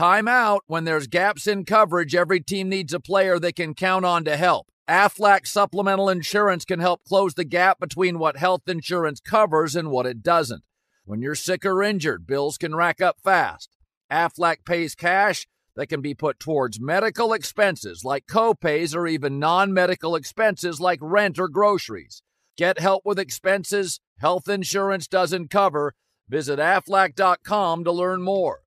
[0.00, 0.64] Time out.
[0.66, 4.34] When there's gaps in coverage, every team needs a player they can count on to
[4.34, 4.68] help.
[4.88, 10.06] Aflac supplemental insurance can help close the gap between what health insurance covers and what
[10.06, 10.64] it doesn't.
[11.04, 13.76] When you're sick or injured, bills can rack up fast.
[14.10, 19.70] Aflac pays cash that can be put towards medical expenses like copays or even non
[19.70, 22.22] medical expenses like rent or groceries.
[22.56, 25.92] Get help with expenses health insurance doesn't cover.
[26.26, 28.62] Visit aflac.com to learn more.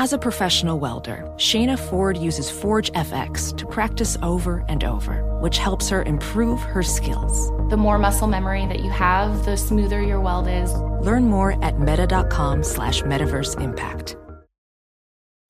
[0.00, 5.58] As a professional welder, Shayna Ford uses Forge FX to practice over and over, which
[5.58, 7.48] helps her improve her skills.
[7.68, 10.72] The more muscle memory that you have, the smoother your weld is.
[11.04, 14.16] Learn more at meta.com slash metaverse impact.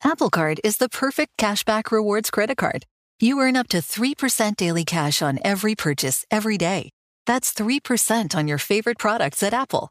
[0.03, 2.87] Apple Card is the perfect cashback rewards credit card.
[3.21, 6.89] You earn up to 3% daily cash on every purchase every day.
[7.27, 9.91] That's 3% on your favorite products at Apple,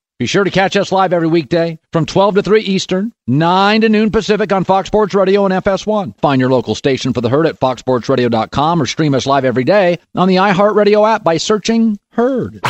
[0.21, 3.89] Be sure to catch us live every weekday from 12 to 3 Eastern, 9 to
[3.89, 6.15] noon Pacific on Fox Sports Radio and FS1.
[6.19, 9.97] Find your local station for the Herd at foxsportsradio.com or stream us live every day
[10.13, 12.59] on the iHeartRadio app by searching Herd.
[12.63, 12.69] Now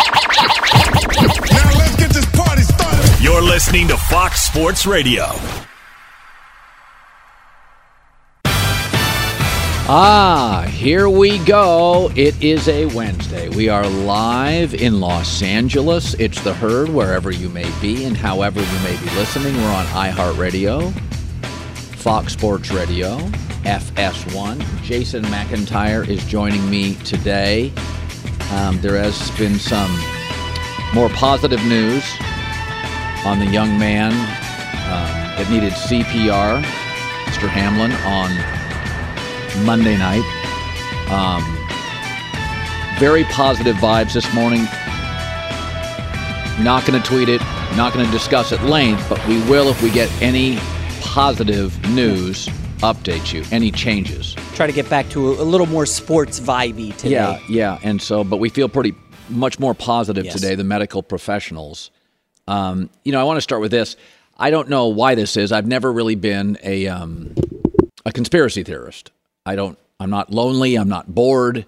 [1.76, 3.22] let's get this party started.
[3.22, 5.26] You're listening to Fox Sports Radio.
[9.94, 12.10] Ah, here we go.
[12.16, 13.50] It is a Wednesday.
[13.50, 16.14] We are live in Los Angeles.
[16.14, 19.54] It's the herd wherever you may be and however you may be listening.
[19.54, 20.94] We're on iHeartRadio,
[21.98, 23.18] Fox Sports Radio,
[23.64, 24.66] FS1.
[24.82, 27.74] Jason McIntyre is joining me today.
[28.54, 29.92] Um, there has been some
[30.94, 32.06] more positive news
[33.26, 36.64] on the young man um, that needed CPR,
[37.26, 37.50] Mr.
[37.50, 38.61] Hamlin, on
[39.60, 40.24] Monday night.
[41.10, 41.44] Um,
[43.00, 44.64] very positive vibes this morning.
[46.64, 47.42] Not going to tweet it,
[47.76, 50.58] not going to discuss at length, but we will if we get any
[51.02, 52.48] positive news
[52.80, 54.36] update you, any changes.
[54.54, 57.12] Try to get back to a, a little more sports vibey today.
[57.12, 58.94] Yeah, yeah, and so, but we feel pretty
[59.30, 60.34] much more positive Yes.
[60.34, 60.56] today.
[60.56, 61.90] The medical professionals.
[62.48, 63.96] Um, you know, I want to start with this.
[64.38, 65.52] I don't know why this is.
[65.52, 67.34] I've never really been a um,
[68.06, 69.12] a conspiracy theorist.
[69.46, 69.78] I don't.
[70.00, 70.76] I'm not lonely.
[70.76, 71.66] I'm not bored.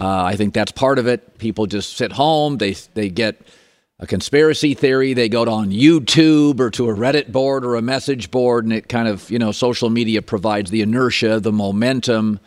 [0.00, 1.38] Uh, I think that's part of it.
[1.38, 2.58] People just sit home.
[2.58, 3.40] They they get
[3.98, 5.14] a conspiracy theory.
[5.14, 8.88] They go on YouTube or to a Reddit board or a message board, and it
[8.88, 12.40] kind of you know social media provides the inertia, the momentum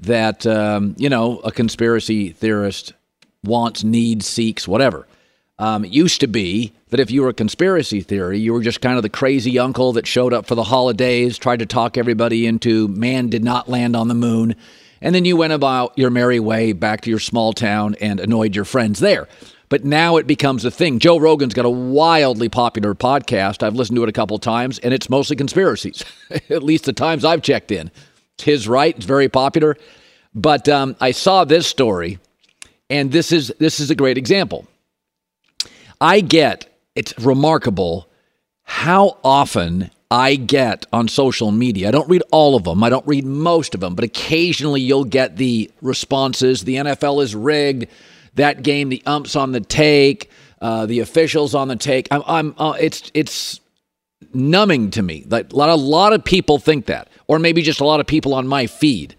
[0.00, 2.92] that um, you know a conspiracy theorist
[3.44, 5.06] wants, needs, seeks, whatever.
[5.58, 8.82] Um, it used to be that if you were a conspiracy theory, you were just
[8.82, 12.46] kind of the crazy uncle that showed up for the holidays, tried to talk everybody
[12.46, 14.54] into man did not land on the moon,
[15.00, 18.54] and then you went about your merry way back to your small town and annoyed
[18.54, 19.28] your friends there.
[19.68, 21.00] But now it becomes a thing.
[21.00, 23.62] Joe Rogan's got a wildly popular podcast.
[23.62, 26.04] I've listened to it a couple times, and it's mostly conspiracies,
[26.50, 27.90] at least the times I've checked in.
[28.34, 28.94] It's his right.
[28.94, 29.76] It's very popular.
[30.34, 32.18] But um, I saw this story,
[32.90, 34.66] and this is this is a great example.
[36.00, 38.08] I get it's remarkable
[38.62, 41.88] how often I get on social media.
[41.88, 42.82] I don't read all of them.
[42.82, 46.62] I don't read most of them, but occasionally you'll get the responses.
[46.62, 47.86] The NFL is rigged.
[48.34, 50.30] That game, the umps on the take.
[50.60, 52.08] Uh, the officials on the take.
[52.10, 52.22] I'm.
[52.26, 53.10] I'm uh, it's.
[53.12, 53.60] It's
[54.32, 55.24] numbing to me.
[55.28, 58.06] Like a lot, a lot of people think that, or maybe just a lot of
[58.06, 59.14] people on my feed.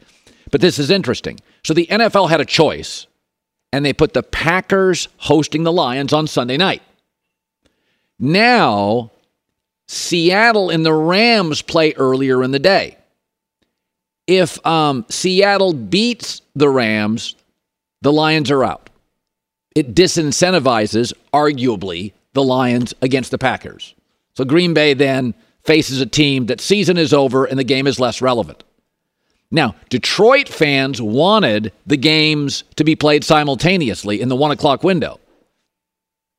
[0.51, 1.39] But this is interesting.
[1.63, 3.06] So the NFL had a choice,
[3.72, 6.81] and they put the Packers hosting the Lions on Sunday night.
[8.19, 9.11] Now,
[9.88, 12.97] Seattle and the Rams play earlier in the day.
[14.25, 17.35] If um, Seattle beats the Rams,
[18.01, 18.89] the Lions are out.
[19.75, 23.96] It disincentivizes, arguably, the Lions against the Packers.
[24.35, 25.34] So Green Bay then
[25.64, 28.64] faces a team that season is over and the game is less relevant.
[29.49, 35.20] Now, Detroit fans wanted the games to be played simultaneously in the one o'clock window,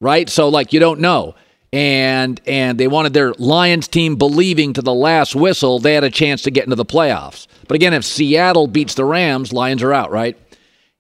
[0.01, 0.29] right?
[0.29, 1.35] So, like, you don't know,
[1.73, 6.11] and and they wanted their Lions team believing to the last whistle they had a
[6.11, 7.47] chance to get into the playoffs.
[7.67, 10.37] But again, if Seattle beats the Rams, Lions are out, right?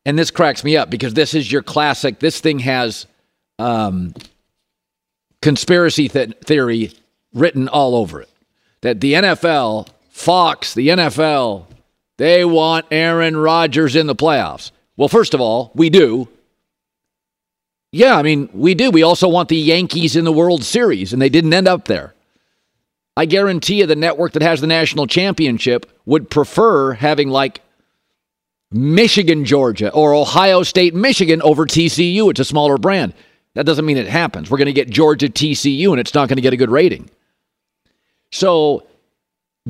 [0.05, 2.19] And this cracks me up because this is your classic.
[2.21, 3.07] This thing has
[3.59, 4.15] um,
[5.43, 6.93] conspiracy th- theory
[7.35, 8.31] written all over it.
[8.83, 11.67] That the NFL, Fox, the NFL,
[12.19, 14.71] they want Aaron Rodgers in the playoffs.
[14.97, 16.29] Well, first of all, we do.
[17.91, 18.91] Yeah, I mean, we do.
[18.91, 22.15] We also want the Yankees in the World Series, and they didn't end up there.
[23.17, 27.63] I guarantee you the network that has the national championship would prefer having like
[28.71, 32.31] Michigan, Georgia, or Ohio State, Michigan over TCU.
[32.31, 33.15] It's a smaller brand.
[33.55, 34.51] That doesn't mean it happens.
[34.51, 37.09] We're going to get Georgia TCU, and it's not going to get a good rating.
[38.31, 38.87] So,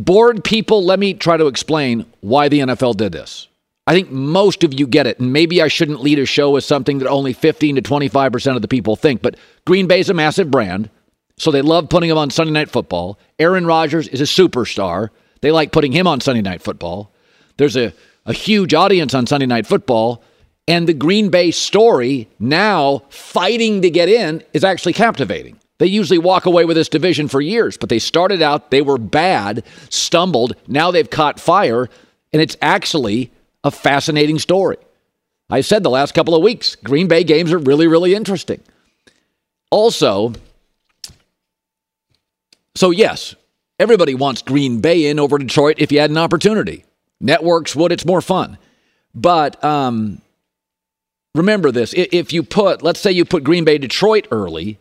[0.05, 3.49] bored people, let me try to explain why the NFL did this.
[3.87, 6.65] I think most of you get it, and maybe I shouldn't lead a show with
[6.65, 9.37] something that only 15 to 25% of the people think, but
[9.67, 10.91] Green Bay's a massive brand,
[11.39, 13.19] so they love putting him on Sunday Night Football.
[13.39, 15.11] Aaron Rodgers is a superstar.
[15.41, 17.13] They like putting him on Sunday Night Football.
[17.57, 17.93] There's a
[18.29, 20.23] a huge audience on Sunday Night Football.
[20.69, 25.59] And the Green Bay story now fighting to get in is actually captivating.
[25.79, 28.99] They usually walk away with this division for years, but they started out, they were
[28.99, 30.57] bad, stumbled.
[30.67, 31.89] Now they've caught fire,
[32.33, 33.31] and it's actually
[33.63, 34.77] a fascinating story.
[35.51, 38.61] I said the last couple of weeks, Green Bay games are really, really interesting.
[39.71, 40.33] Also,
[42.75, 43.35] so yes,
[43.79, 46.85] everybody wants Green Bay in over Detroit if you had an opportunity.
[47.21, 48.59] Networks would, it's more fun.
[49.15, 50.21] But um,
[51.35, 54.79] remember this if you put, let's say you put Green Bay Detroit early,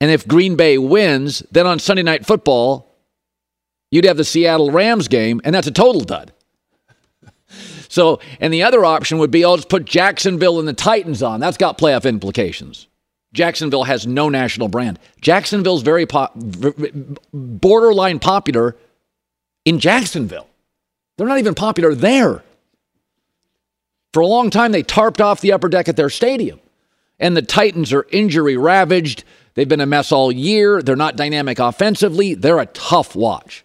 [0.00, 2.94] and if Green Bay wins, then on Sunday Night Football,
[3.90, 6.32] you'd have the Seattle Rams game, and that's a total dud.
[7.88, 11.38] So, and the other option would be I'll just put Jacksonville and the Titans on.
[11.38, 12.88] That's got playoff implications.
[13.32, 14.98] Jacksonville has no national brand.
[15.20, 16.32] Jacksonville's very pop,
[17.32, 18.76] borderline popular
[19.64, 20.48] in Jacksonville.
[21.16, 22.42] They're not even popular there.
[24.12, 26.58] For a long time, they tarped off the upper deck at their stadium.
[27.18, 29.24] And the Titans are injury ravaged.
[29.56, 30.80] They've been a mess all year.
[30.80, 32.34] They're not dynamic offensively.
[32.34, 33.64] They're a tough watch.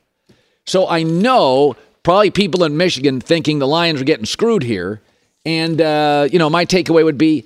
[0.65, 5.01] So I know probably people in Michigan thinking the Lions are getting screwed here.
[5.45, 7.45] And, uh, you know, my takeaway would be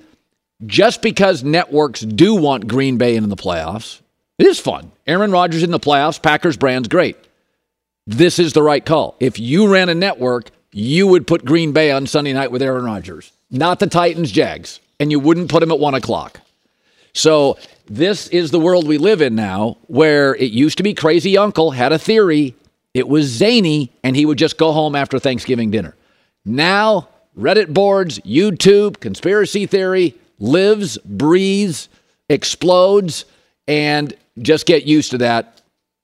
[0.65, 3.99] just because networks do want Green Bay in the playoffs,
[4.37, 4.93] it is fun.
[5.05, 7.17] Aaron Rodgers in the playoffs, Packers brand's great
[8.07, 9.15] this is the right call.
[9.19, 12.85] If you ran a network, you would put Green Bay on Sunday night with Aaron
[12.85, 16.39] Rodgers, not the Titans Jags, and you wouldn't put him at one o'clock.
[17.15, 17.57] So
[17.87, 21.71] this is the world we live in now, where it used to be Crazy Uncle
[21.71, 22.55] had a theory.
[22.93, 25.95] It was zany, and he would just go home after Thanksgiving dinner.
[26.43, 27.07] Now,
[27.37, 31.87] Reddit boards, YouTube, conspiracy theory lives, breathes,
[32.29, 33.25] explodes,
[33.67, 35.61] and just get used to that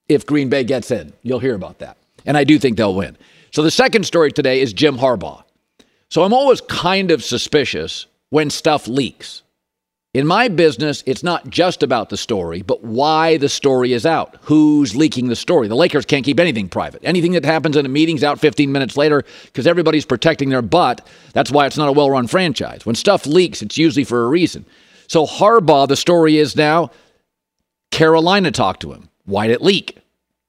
[0.08, 1.12] if Green Bay gets in.
[1.24, 1.98] You'll hear about that.
[2.26, 3.18] And I do think they'll win.
[3.52, 5.44] So the second story today is Jim Harbaugh.
[6.10, 9.41] So I'm always kind of suspicious when stuff leaks.
[10.14, 14.36] In my business, it's not just about the story, but why the story is out.
[14.42, 15.70] Who's leaking the story?
[15.70, 17.02] The Lakers can't keep anything private.
[17.06, 21.08] Anything that happens in a meeting's out 15 minutes later because everybody's protecting their butt.
[21.32, 22.86] That's why it's not a well run franchise.
[22.86, 24.66] When stuff leaks, it's usually for a reason.
[25.08, 26.92] So Harbaugh, the story is now
[27.92, 29.08] Carolina talked to him.
[29.24, 29.98] Why'd it leak?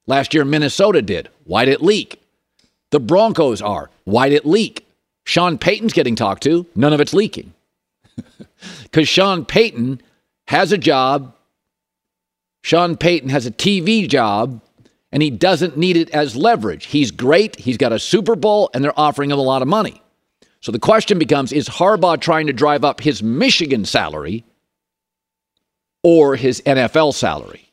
[0.09, 1.29] Last year, Minnesota did.
[1.45, 2.21] Why'd it leak?
[2.91, 3.91] The Broncos are.
[4.05, 4.85] Why'd it leak?
[5.23, 6.67] Sean Payton's getting talked to.
[6.75, 7.55] None of it's leaking.
[8.83, 10.01] Because Sean Payton
[10.49, 11.35] has a job.
[12.63, 14.61] Sean Payton has a TV job,
[15.11, 16.87] and he doesn't need it as leverage.
[16.87, 17.57] He's great.
[17.57, 20.01] He's got a Super Bowl, and they're offering him a lot of money.
[20.61, 24.45] So the question becomes is Harbaugh trying to drive up his Michigan salary
[26.03, 27.73] or his NFL salary?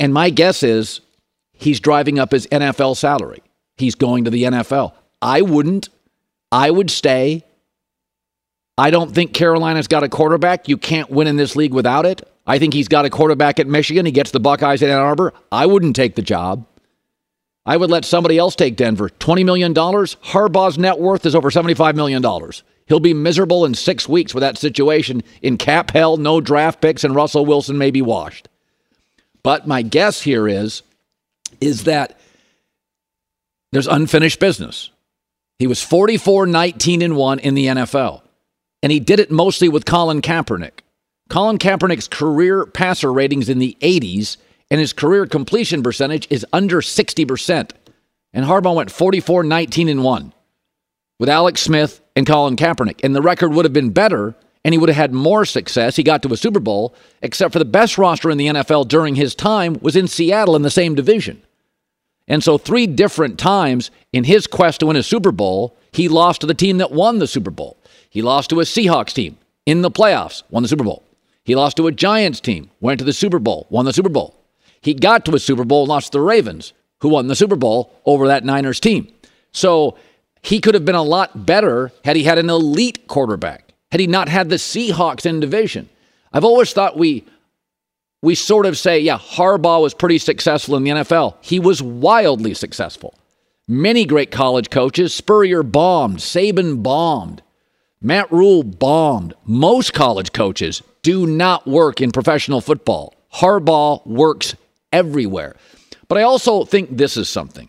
[0.00, 1.00] And my guess is
[1.52, 3.42] he's driving up his NFL salary.
[3.76, 4.94] He's going to the NFL.
[5.20, 5.90] I wouldn't.
[6.50, 7.44] I would stay.
[8.78, 10.68] I don't think Carolina's got a quarterback.
[10.68, 12.26] You can't win in this league without it.
[12.46, 14.06] I think he's got a quarterback at Michigan.
[14.06, 15.32] He gets the Buckeyes at Ann Arbor.
[15.50, 16.66] I wouldn't take the job.
[17.64, 19.08] I would let somebody else take Denver.
[19.08, 19.72] $20 million.
[19.72, 22.22] Harbaugh's net worth is over $75 million.
[22.86, 27.04] He'll be miserable in six weeks with that situation in cap hell, no draft picks,
[27.04, 28.48] and Russell Wilson may be washed.
[29.42, 30.82] But my guess here is
[31.60, 32.18] is that
[33.70, 34.90] there's unfinished business.
[35.58, 38.22] He was 44 19 and 1 in the NFL.
[38.82, 40.80] And he did it mostly with Colin Kaepernick.
[41.28, 44.36] Colin Kaepernick's career passer ratings in the 80s
[44.70, 47.70] and his career completion percentage is under 60%.
[48.32, 50.32] And Harbaugh went 44 19 and 1
[51.18, 53.00] with Alex Smith and Colin Kaepernick.
[53.04, 54.34] And the record would have been better
[54.64, 55.96] and he would have had more success.
[55.96, 59.14] He got to a Super Bowl, except for the best roster in the NFL during
[59.14, 61.42] his time was in Seattle in the same division.
[62.28, 66.40] And so, three different times in his quest to win a Super Bowl, he lost
[66.42, 67.76] to the team that won the Super Bowl.
[68.12, 71.02] He lost to a Seahawks team in the playoffs, won the Super Bowl.
[71.44, 74.36] He lost to a Giants team, went to the Super Bowl, won the Super Bowl.
[74.82, 77.90] He got to a Super Bowl, lost to the Ravens, who won the Super Bowl
[78.04, 79.08] over that Niners team.
[79.52, 79.96] So,
[80.42, 84.06] he could have been a lot better had he had an elite quarterback had he
[84.06, 85.88] not had the Seahawks in division.
[86.32, 87.24] I've always thought we
[88.22, 91.36] we sort of say, yeah, Harbaugh was pretty successful in the NFL.
[91.40, 93.14] He was wildly successful.
[93.66, 97.42] Many great college coaches, Spurrier bombed, Saban bombed,
[98.02, 99.34] Matt Rhule bombed.
[99.44, 103.14] Most college coaches do not work in professional football.
[103.34, 104.56] Harbaugh works
[104.92, 105.54] everywhere.
[106.08, 107.68] But I also think this is something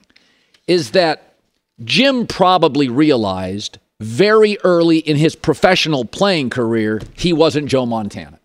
[0.67, 1.35] is that
[1.83, 8.39] Jim probably realized very early in his professional playing career he wasn't Joe Montana.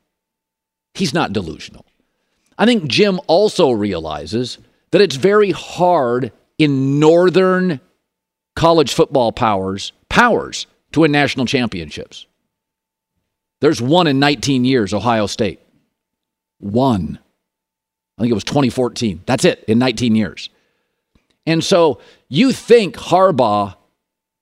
[0.94, 1.86] He's not delusional.
[2.58, 4.58] I think Jim also realizes
[4.90, 7.80] that it's very hard in northern
[8.56, 12.26] college football powers powers to win national championships.
[13.60, 15.60] There's one in 19 years, Ohio State.
[16.58, 17.18] One.
[18.16, 19.22] I think it was 2014.
[19.26, 20.50] That's it in 19 years.
[21.46, 23.76] And so you think Harbaugh,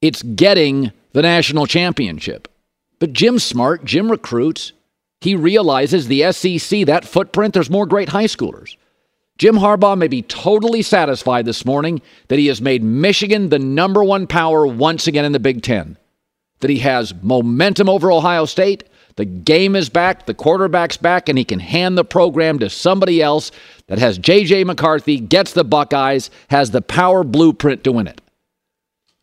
[0.03, 2.49] it's getting the national championship.
[2.99, 3.85] But Jim's smart.
[3.85, 4.73] Jim recruits.
[5.21, 8.77] He realizes the SEC, that footprint, there's more great high schoolers.
[9.39, 14.03] Jim Harbaugh may be totally satisfied this morning that he has made Michigan the number
[14.03, 15.99] one power once again in the Big Ten,
[16.61, 18.85] that he has momentum over Ohio State.
[19.17, 23.23] The game is back, the quarterback's back, and he can hand the program to somebody
[23.23, 23.51] else
[23.87, 24.65] that has J.J.
[24.65, 28.21] McCarthy, gets the Buckeyes, has the power blueprint to win it.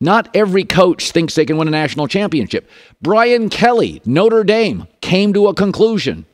[0.02, 2.70] Not every coach thinks they can win a national championship.
[3.02, 6.25] Brian Kelly, Notre Dame, came to a conclusion.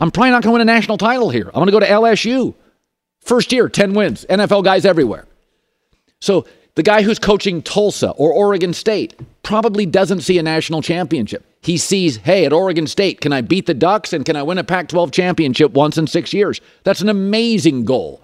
[0.00, 1.46] I'm probably not going to win a national title here.
[1.48, 2.54] I'm going to go to LSU.
[3.20, 5.26] First year, 10 wins, NFL guys everywhere.
[6.20, 11.44] So the guy who's coaching Tulsa or Oregon State probably doesn't see a national championship.
[11.60, 14.58] He sees, hey, at Oregon State, can I beat the Ducks and can I win
[14.58, 16.60] a Pac 12 championship once in six years?
[16.84, 18.22] That's an amazing goal.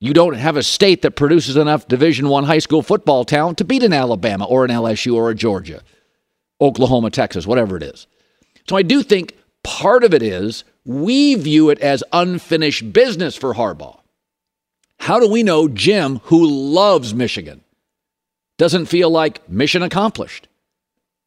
[0.00, 3.64] You don't have a state that produces enough Division One high school football talent to
[3.64, 5.82] beat an Alabama or an LSU or a Georgia,
[6.60, 8.06] Oklahoma, Texas, whatever it is.
[8.68, 13.54] So I do think part of it is we view it as unfinished business for
[13.54, 14.00] Harbaugh.
[14.98, 17.62] How do we know Jim, who loves Michigan,
[18.64, 20.48] doesn't feel like mission accomplished?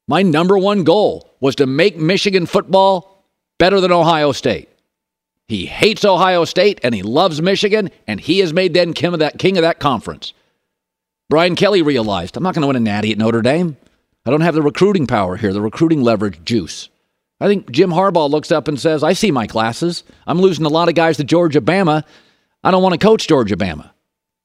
[0.07, 3.23] My number one goal was to make Michigan football
[3.59, 4.69] better than Ohio State.
[5.47, 9.19] He hates Ohio State and he loves Michigan, and he has made them king of
[9.19, 10.33] that, king of that conference.
[11.29, 13.77] Brian Kelly realized I'm not going to win a natty at Notre Dame.
[14.25, 16.89] I don't have the recruiting power here, the recruiting leverage juice.
[17.39, 20.03] I think Jim Harbaugh looks up and says, I see my classes.
[20.25, 22.03] I'm losing a lot of guys to Georgia Bama.
[22.63, 23.91] I don't want to coach Georgia Bama.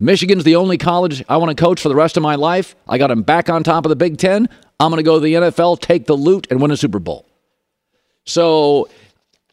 [0.03, 2.75] Michigan's the only college I want to coach for the rest of my life.
[2.89, 4.49] I got him back on top of the Big Ten.
[4.81, 7.25] I'm going to go to the NFL, take the loot, and win a Super Bowl.
[8.25, 8.89] So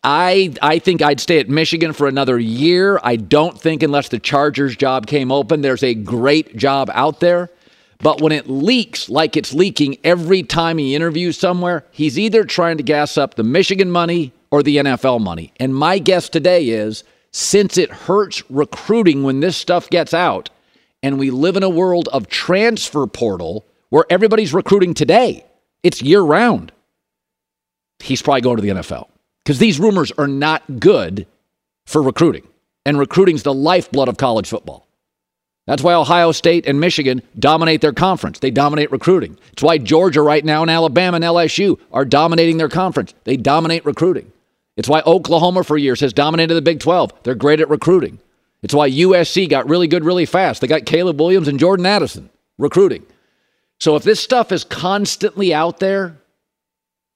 [0.03, 3.00] I I think I'd stay at Michigan for another year.
[3.03, 7.51] I don't think unless the Chargers job came open, there's a great job out there.
[8.00, 12.77] But when it leaks like it's leaking every time he interviews somewhere, he's either trying
[12.77, 15.53] to gas up the Michigan money or the NFL money.
[15.58, 20.50] And my guess today is since it hurts recruiting when this stuff gets out,
[21.01, 25.45] and we live in a world of transfer portal where everybody's recruiting today,
[25.83, 26.71] it's year round.
[28.00, 29.07] He's probably going to the NFL
[29.43, 31.27] because these rumors are not good
[31.86, 32.48] for recruiting.
[32.86, 34.88] And recruiting's the lifeblood of college football.
[35.67, 38.39] That's why Ohio State and Michigan dominate their conference.
[38.39, 39.38] They dominate recruiting.
[39.51, 43.13] It's why Georgia right now and Alabama and LSU are dominating their conference.
[43.24, 44.31] They dominate recruiting.
[44.79, 47.12] It's why Oklahoma for years has dominated the Big 12.
[47.24, 48.17] They're great at recruiting.
[48.62, 50.62] It's why USC got really good really fast.
[50.62, 53.05] They got Caleb Williams and Jordan Addison recruiting.
[53.81, 56.15] So if this stuff is constantly out there,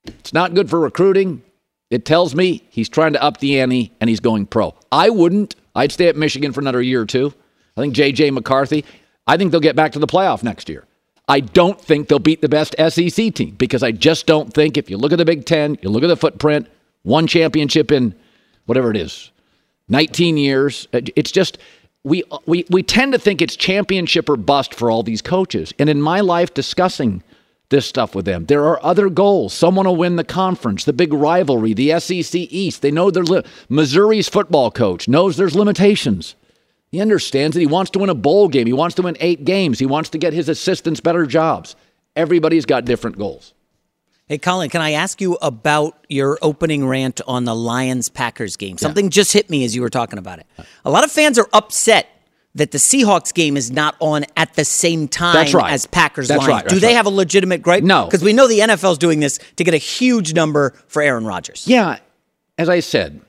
[0.03, 1.41] it's not good for recruiting.
[1.89, 4.75] It tells me he's trying to up the ante and he's going pro.
[4.91, 5.55] I wouldn't.
[5.73, 7.33] I'd stay at Michigan for another year or two.
[7.77, 8.31] I think J.J.
[8.31, 8.83] McCarthy,
[9.25, 10.83] I think they'll get back to the playoff next year.
[11.29, 14.89] I don't think they'll beat the best SEC team because I just don't think if
[14.89, 16.67] you look at the Big Ten, you look at the footprint,
[17.03, 18.15] one championship in
[18.65, 19.31] whatever it is,
[19.89, 20.87] 19 years.
[20.91, 21.57] It's just
[22.03, 25.73] we we we tend to think it's championship or bust for all these coaches.
[25.79, 27.23] And in my life discussing
[27.69, 28.45] this stuff with them.
[28.45, 29.51] There are other goals.
[29.51, 32.83] Someone will win the conference, the big rivalry, the SEC East.
[32.83, 36.35] They know there's li- Missouri's football coach knows there's limitations.
[36.91, 38.67] He understands that he wants to win a bowl game.
[38.67, 39.79] He wants to win eight games.
[39.79, 41.75] He wants to get his assistants better jobs.
[42.15, 43.55] Everybody's got different goals.
[44.27, 48.77] Hey, Colin, can I ask you about your opening rant on the Lions Packers game?
[48.77, 49.11] Something yeah.
[49.11, 50.47] just hit me as you were talking about it.
[50.85, 52.07] A lot of fans are upset
[52.55, 55.73] that the Seahawks game is not on at the same time That's right.
[55.73, 56.49] as Packers That's Lions.
[56.49, 56.63] Right.
[56.63, 56.95] That's Do they right.
[56.95, 57.83] have a legitimate gripe?
[57.83, 58.05] No.
[58.05, 61.67] Because we know the NFL's doing this to get a huge number for Aaron Rodgers.
[61.67, 61.99] Yeah.
[62.57, 63.19] As I said,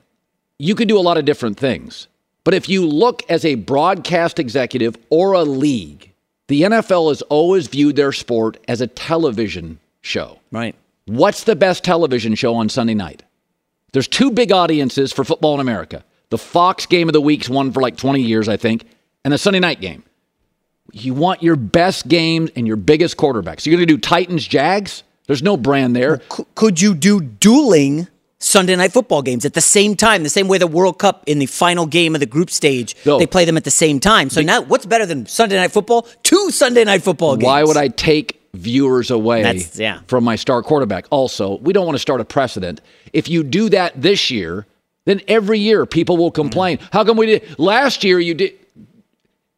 [0.59, 2.07] you could do a lot of different things.
[2.43, 6.13] But if you look as a broadcast executive or a league,
[6.47, 10.39] the NFL has always viewed their sport as a television show.
[10.51, 10.75] Right.
[11.05, 13.23] What's the best television show on Sunday night?
[13.93, 16.03] There's two big audiences for football in America.
[16.29, 18.85] The Fox game of the week's one for like 20 years, I think,
[19.23, 20.03] and the Sunday night game.
[20.91, 23.65] You want your best games and your biggest quarterbacks.
[23.65, 25.03] You're going to do Titans Jags?
[25.27, 26.21] There's no brand there.
[26.35, 28.07] C- could you do dueling
[28.39, 31.37] Sunday night football games at the same time, the same way the World Cup in
[31.39, 33.19] the final game of the group stage, No.
[33.19, 34.29] they play them at the same time.
[34.31, 36.03] So now, what's better than Sunday night football?
[36.23, 37.45] Two Sunday night football games.
[37.45, 39.99] Why would I take viewers away That's- yeah.
[40.07, 41.05] from my star quarterback?
[41.09, 42.81] Also, we don't want to start a precedent.
[43.13, 44.65] If you do that this year,
[45.05, 46.77] then every year people will complain.
[46.77, 46.87] Mm-hmm.
[46.91, 48.19] How come we did last year?
[48.19, 48.53] You did.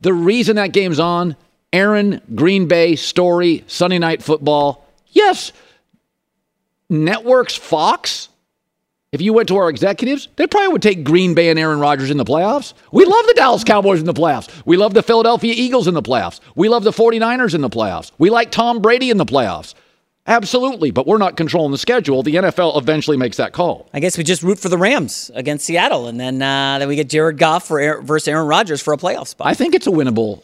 [0.01, 1.35] The reason that game's on,
[1.73, 4.85] Aaron, Green Bay, Story, Sunday Night Football.
[5.07, 5.51] Yes,
[6.89, 8.29] networks, Fox.
[9.17, 12.11] If you went to our executives, they probably would take Green Bay and Aaron Rodgers
[12.11, 12.75] in the playoffs.
[12.91, 14.47] We love the Dallas Cowboys in the playoffs.
[14.63, 16.39] We love the Philadelphia Eagles in the playoffs.
[16.53, 18.11] We love the 49ers in the playoffs.
[18.19, 19.73] We like Tom Brady in the playoffs.
[20.27, 22.21] Absolutely, but we're not controlling the schedule.
[22.21, 23.89] The NFL eventually makes that call.
[23.91, 26.95] I guess we just root for the Rams against Seattle, and then uh, then we
[26.95, 29.47] get Jared Goff for Aaron, versus Aaron Rodgers for a playoff spot.
[29.47, 30.43] I think it's a winnable.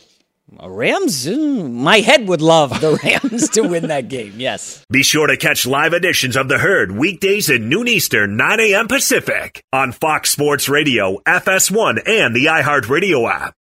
[0.62, 4.34] Rams, my head would love the Rams to win that game.
[4.38, 4.84] Yes.
[4.92, 8.88] Be sure to catch live editions of The Herd weekdays at noon Eastern, 9 a.m.
[8.88, 13.54] Pacific on Fox Sports Radio, FS1, and the iHeartRadio app.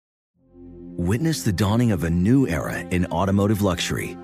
[0.95, 4.15] Witness the dawning of a new era in automotive luxury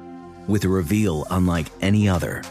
[0.47, 2.43] with a reveal unlike any other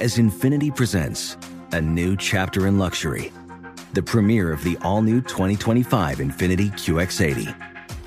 [0.00, 1.36] as Infiniti presents
[1.72, 3.32] a new chapter in luxury,
[3.92, 7.71] the premiere of the all new 2025 Infiniti QX80.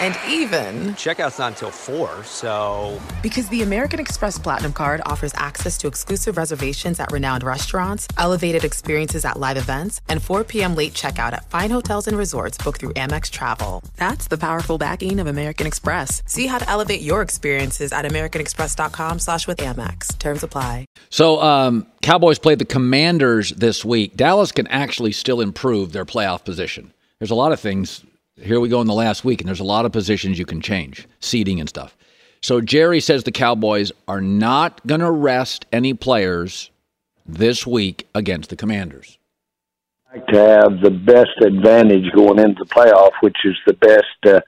[0.00, 3.00] And even, Checkout's not until 4, so.
[3.22, 8.64] because the American Express Platinum card offers access to exclusive reservations at renowned restaurants, elevated
[8.64, 10.74] experiences at live events, and 4 p.m.
[10.74, 13.82] late checkout at fine hotels and resorts booked through Amex Travel.
[13.96, 16.22] That's the powerful backing of American Express.
[16.26, 20.16] See how to elevate your experiences at americanexpress.com slash with Amex.
[20.18, 20.84] Terms apply.
[21.10, 24.16] So, um, Cowboys played the Commanders this week.
[24.16, 26.92] Dallas can actually still improve their playoff position.
[27.18, 28.04] There's a lot of things.
[28.42, 30.60] Here we go in the last week, and there's a lot of positions you can
[30.60, 31.96] change, seating and stuff.
[32.40, 36.70] So, Jerry says the Cowboys are not going to rest any players
[37.26, 39.18] this week against the Commanders.
[40.14, 44.40] like to have the best advantage going into the playoff, which is the best uh,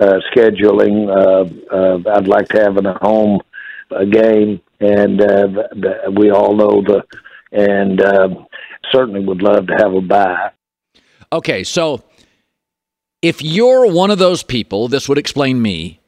[0.00, 1.08] uh, scheduling.
[1.08, 3.40] Uh, uh, I'd like to have in a home
[3.90, 7.04] uh, game, and uh, the, the, we all know the,
[7.52, 8.28] and uh,
[8.92, 10.50] certainly would love to have a bye.
[11.32, 12.02] Okay, so
[13.22, 16.00] if you're one of those people, this would explain me,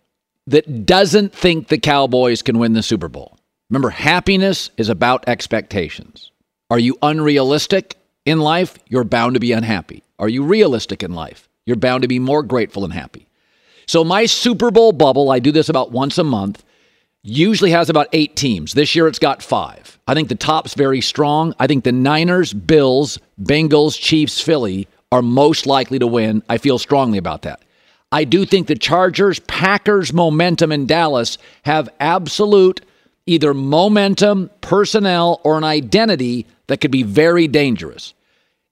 [0.47, 3.39] that doesn't think the Cowboys can win the Super Bowl.
[3.71, 6.31] Remember, happiness is about expectations.
[6.71, 8.79] Are you unrealistic in life?
[8.89, 10.03] You're bound to be unhappy.
[10.19, 11.49] Are you realistic in life?
[11.65, 13.29] You're bound to be more grateful and happy.
[13.87, 16.65] So, my Super Bowl bubble, I do this about once a month,
[17.23, 18.73] usually has about eight teams.
[18.73, 19.99] This year it's got five.
[20.07, 21.55] I think the top's very strong.
[21.59, 26.43] I think the Niners, Bills, Bengals, Chiefs, Philly are most likely to win.
[26.49, 27.63] I feel strongly about that.
[28.11, 32.81] I do think the Chargers, Packers momentum in Dallas have absolute
[33.27, 38.15] either momentum, personnel, or an identity that could be very dangerous.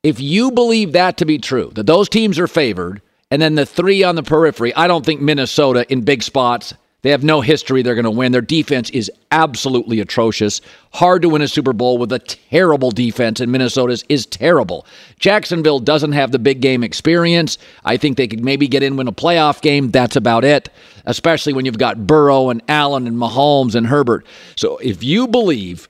[0.03, 3.01] If you believe that to be true, that those teams are favored,
[3.31, 7.11] and then the three on the periphery, I don't think Minnesota in big spots, They
[7.11, 7.83] have no history.
[7.83, 8.33] They're going to win.
[8.33, 10.61] Their defense is absolutely atrocious.
[10.93, 14.87] Hard to win a Super Bowl with a terrible defense, and Minnesota's is terrible.
[15.19, 17.57] Jacksonville doesn't have the big game experience.
[17.85, 19.91] I think they could maybe get in, win a playoff game.
[19.91, 20.69] That's about it,
[21.07, 24.27] especially when you've got Burrow and Allen and Mahomes and Herbert.
[24.57, 25.89] So if you believe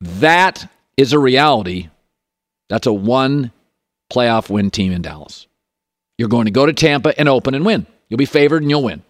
[0.00, 1.88] that is a reality,
[2.68, 3.50] that's a one
[4.12, 5.48] playoff win team in Dallas.
[6.18, 7.86] You're going to go to Tampa and open and win.
[8.08, 9.02] You'll be favored and you'll win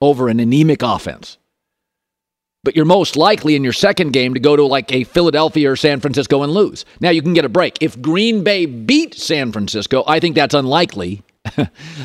[0.00, 1.38] over an anemic offense.
[2.64, 5.76] But you're most likely in your second game to go to like a Philadelphia or
[5.76, 6.84] San Francisco and lose.
[7.00, 7.78] Now you can get a break.
[7.80, 11.22] If Green Bay beat San Francisco, I think that's unlikely.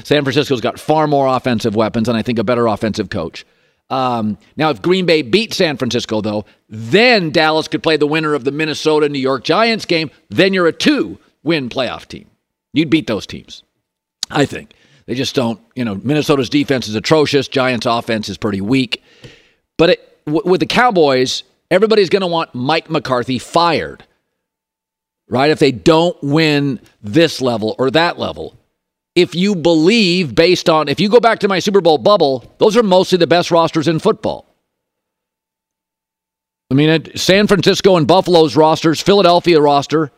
[0.04, 3.46] San Francisco's got far more offensive weapons and I think a better offensive coach.
[3.90, 8.34] Um, now, if Green Bay beat San Francisco, though, then Dallas could play the winner
[8.34, 10.10] of the Minnesota New York Giants game.
[10.30, 12.28] Then you're a two win playoff team.
[12.74, 13.64] You'd beat those teams,
[14.32, 14.74] I think.
[15.06, 17.48] They just don't, you know, Minnesota's defense is atrocious.
[17.48, 19.04] Giants' offense is pretty weak.
[19.78, 24.06] But it, w- with the Cowboys, everybody's going to want Mike McCarthy fired,
[25.28, 25.52] right?
[25.52, 28.58] If they don't win this level or that level.
[29.16, 32.76] If you believe, based on, if you go back to my Super Bowl bubble, those
[32.76, 34.48] are mostly the best rosters in football.
[36.72, 40.12] I mean, San Francisco and Buffalo's rosters, Philadelphia roster,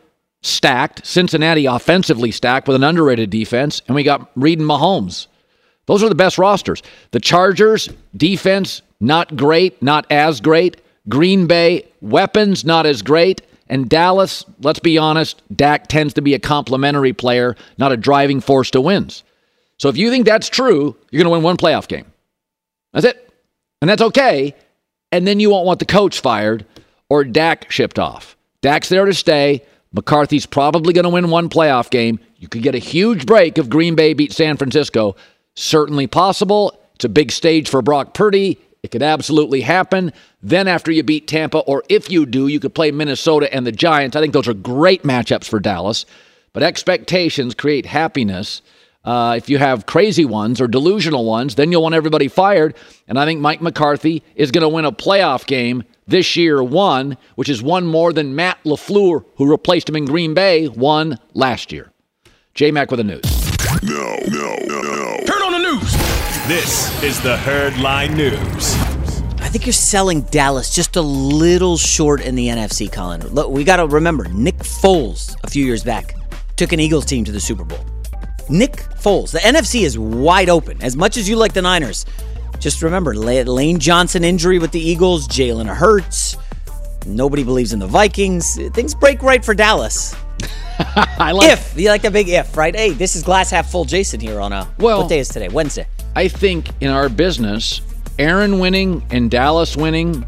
[0.46, 1.06] stacked.
[1.06, 5.26] Cincinnati offensively stacked with an underrated defense, and we got Reid and Mahomes.
[5.86, 6.82] Those are the best rosters.
[7.12, 10.80] The Chargers defense not great, not as great.
[11.08, 13.42] Green Bay weapons not as great.
[13.68, 18.40] And Dallas, let's be honest, Dak tends to be a complementary player, not a driving
[18.40, 19.24] force to wins.
[19.78, 22.06] So if you think that's true, you're going to win one playoff game.
[22.92, 23.32] That's it.
[23.80, 24.54] And that's okay.
[25.12, 26.64] And then you won't want the coach fired
[27.08, 28.36] or Dak shipped off.
[28.62, 29.62] Dak's there to stay.
[29.96, 32.20] McCarthy's probably going to win one playoff game.
[32.36, 35.16] You could get a huge break if Green Bay beat San Francisco.
[35.54, 36.78] Certainly possible.
[36.94, 38.60] It's a big stage for Brock Purdy.
[38.82, 40.12] It could absolutely happen.
[40.42, 43.72] Then, after you beat Tampa, or if you do, you could play Minnesota and the
[43.72, 44.14] Giants.
[44.14, 46.04] I think those are great matchups for Dallas.
[46.52, 48.60] But expectations create happiness.
[49.02, 52.76] Uh, if you have crazy ones or delusional ones, then you'll want everybody fired.
[53.08, 57.16] And I think Mike McCarthy is going to win a playoff game this year, one,
[57.34, 61.72] which is one more than Matt LaFleur, who replaced him in Green Bay, won last
[61.72, 61.92] year.
[62.54, 63.22] J Mac with the news.
[63.82, 65.16] No, no, no, no.
[65.26, 65.92] Turn on the news.
[66.46, 68.74] This is the Herdline News.
[69.40, 73.26] I think you're selling Dallas just a little short in the NFC, Colin.
[73.28, 76.16] Look, we got to remember Nick Foles a few years back
[76.56, 77.84] took an Eagles team to the Super Bowl.
[78.48, 79.32] Nick Foles.
[79.32, 80.82] The NFC is wide open.
[80.82, 82.06] As much as you like the Niners,
[82.60, 86.36] just remember Lane Johnson injury with the Eagles, Jalen Hurts.
[87.06, 88.56] Nobody believes in the Vikings.
[88.72, 90.14] Things break right for Dallas.
[91.18, 92.74] I like if you like a big if, right?
[92.74, 93.84] Hey, this is glass half full.
[93.84, 95.48] Jason here on a Well- what day is today?
[95.48, 95.86] Wednesday.
[96.14, 97.80] I think in our business,
[98.18, 100.24] Aaron winning and Dallas winning,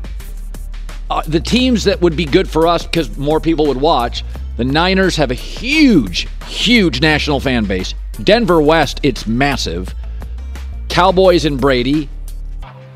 [1.10, 4.22] uh, the teams that would be good for us because more people would watch.
[4.58, 7.94] The Niners have a huge, huge national fan base.
[8.22, 9.94] Denver West, it's massive.
[10.88, 12.08] Cowboys and Brady,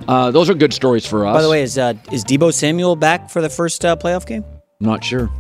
[0.09, 1.35] uh, those are good stories for us.
[1.35, 4.45] By the way, is uh, is Deebo Samuel back for the first uh, playoff game?
[4.81, 5.31] not sure.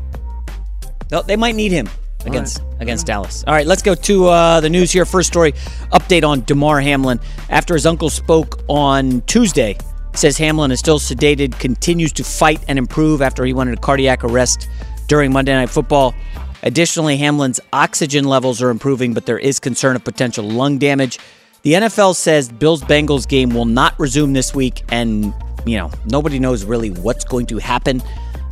[1.10, 1.88] No, they might need him
[2.24, 3.44] against against Dallas.
[3.46, 5.04] All right, let's go to uh, the news here.
[5.04, 5.52] First story
[5.92, 7.20] update on Damar Hamlin
[7.50, 9.76] after his uncle spoke on Tuesday.
[10.14, 14.24] Says Hamlin is still sedated, continues to fight and improve after he went into cardiac
[14.24, 14.68] arrest
[15.08, 16.14] during Monday Night Football.
[16.62, 21.18] Additionally, Hamlin's oxygen levels are improving, but there is concern of potential lung damage.
[21.62, 25.32] The NFL says Bills Bengals game will not resume this week, and
[25.64, 28.02] you know nobody knows really what's going to happen.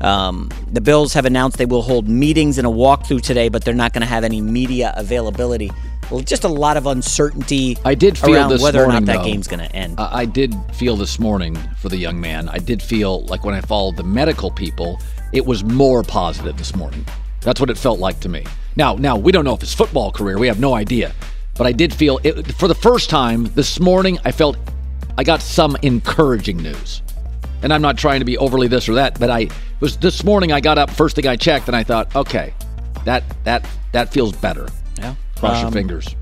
[0.01, 3.75] Um, the Bills have announced they will hold meetings and a walkthrough today, but they're
[3.75, 5.73] not going to have any media availability.
[6.09, 7.77] Well, just a lot of uncertainty.
[7.85, 9.99] I did feel around this whether morning or not that though, game's going to end.
[9.99, 12.49] I I did feel this morning for the young man.
[12.49, 15.01] I did feel like when I followed the medical people,
[15.33, 17.05] it was more positive this morning.
[17.41, 18.45] That's what it felt like to me.
[18.77, 20.39] Now, now we don't know if his football career.
[20.39, 21.13] We have no idea.
[21.61, 24.19] But I did feel it for the first time this morning.
[24.25, 24.57] I felt
[25.19, 27.03] I got some encouraging news.
[27.63, 30.53] And I'm not trying to be overly this or that, but I was this morning.
[30.53, 32.55] I got up first thing I checked, and I thought, okay,
[33.05, 34.71] that that that feels better.
[34.97, 35.17] Yeah.
[35.37, 36.17] Cross your Um, fingers.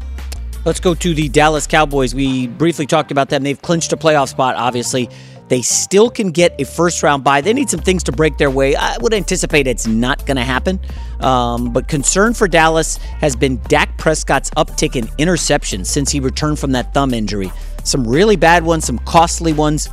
[0.64, 2.16] Let's go to the Dallas Cowboys.
[2.16, 3.44] We briefly talked about them.
[3.44, 5.08] They've clinched a playoff spot, obviously.
[5.48, 7.40] They still can get a first round bye.
[7.40, 8.76] They need some things to break their way.
[8.76, 10.78] I would anticipate it's not going to happen.
[11.20, 16.58] Um, but concern for Dallas has been Dak Prescott's uptick in interceptions since he returned
[16.58, 17.50] from that thumb injury.
[17.84, 19.88] Some really bad ones, some costly ones.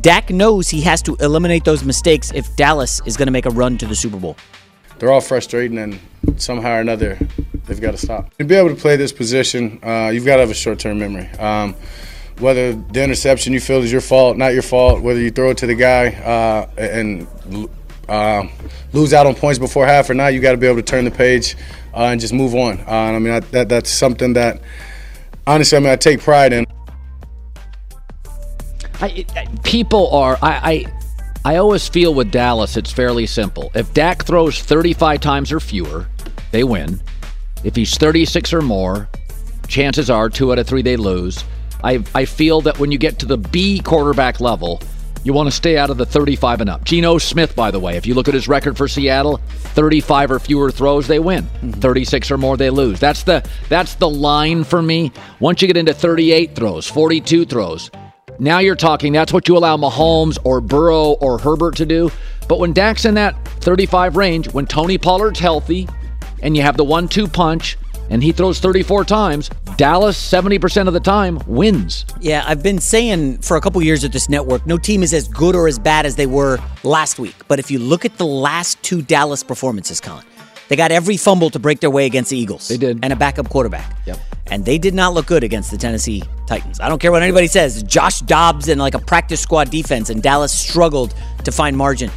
[0.00, 3.50] Dak knows he has to eliminate those mistakes if Dallas is going to make a
[3.50, 4.36] run to the Super Bowl.
[4.98, 5.98] they're all frustrating and
[6.36, 7.18] somehow or another
[7.66, 8.36] they've got to stop.
[8.38, 11.28] To be able to play this position, uh, you've got to have a short-term memory.
[11.38, 11.74] Um,
[12.40, 15.58] whether the interception you feel is your fault, not your fault, whether you throw it
[15.58, 17.26] to the guy uh, and
[18.08, 18.46] uh,
[18.92, 21.04] lose out on points before half or not, you got to be able to turn
[21.04, 21.56] the page
[21.94, 22.78] uh, and just move on.
[22.80, 24.60] Uh, I mean, I, that, that's something that
[25.46, 26.66] honestly, I mean, I take pride in.
[29.00, 29.24] I,
[29.62, 30.84] people are I,
[31.44, 33.70] I I always feel with Dallas it's fairly simple.
[33.74, 36.08] If Dak throws 35 times or fewer,
[36.50, 37.00] they win.
[37.62, 39.08] If he's 36 or more,
[39.68, 41.44] chances are two out of three they lose.
[41.84, 44.80] I I feel that when you get to the B quarterback level,
[45.24, 46.84] you want to stay out of the 35 and up.
[46.84, 50.38] Geno Smith, by the way, if you look at his record for Seattle, 35 or
[50.38, 51.44] fewer throws, they win.
[51.44, 51.72] Mm-hmm.
[51.72, 53.00] 36 or more, they lose.
[53.00, 55.12] That's the that's the line for me.
[55.40, 57.90] Once you get into 38 throws, 42 throws,
[58.38, 62.10] now you're talking, that's what you allow Mahomes or Burrow or Herbert to do.
[62.48, 65.88] But when Dak's in that 35 range, when Tony Pollard's healthy
[66.42, 67.76] and you have the one two punch
[68.10, 72.04] and he throws 34 times, Dallas 70% of the time wins.
[72.20, 75.28] Yeah, I've been saying for a couple years at this network, no team is as
[75.28, 77.36] good or as bad as they were last week.
[77.48, 80.24] But if you look at the last two Dallas performances, Colin,
[80.68, 82.68] they got every fumble to break their way against the Eagles.
[82.68, 83.00] They did.
[83.02, 83.96] And a backup quarterback.
[84.06, 84.18] Yep.
[84.50, 86.80] And they did not look good against the Tennessee Titans.
[86.80, 87.82] I don't care what anybody says.
[87.82, 92.10] Josh Dobbs and like a practice squad defense, and Dallas struggled to find margin.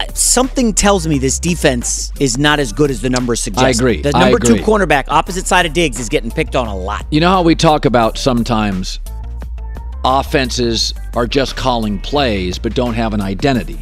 [0.00, 3.64] I, something tells me this defense is not as good as the numbers suggest.
[3.64, 4.02] I agree.
[4.02, 4.58] The number agree.
[4.58, 7.06] two cornerback, opposite side of Diggs, is getting picked on a lot.
[7.10, 9.00] You know how we talk about sometimes
[10.04, 13.78] offenses are just calling plays but don't have an identity.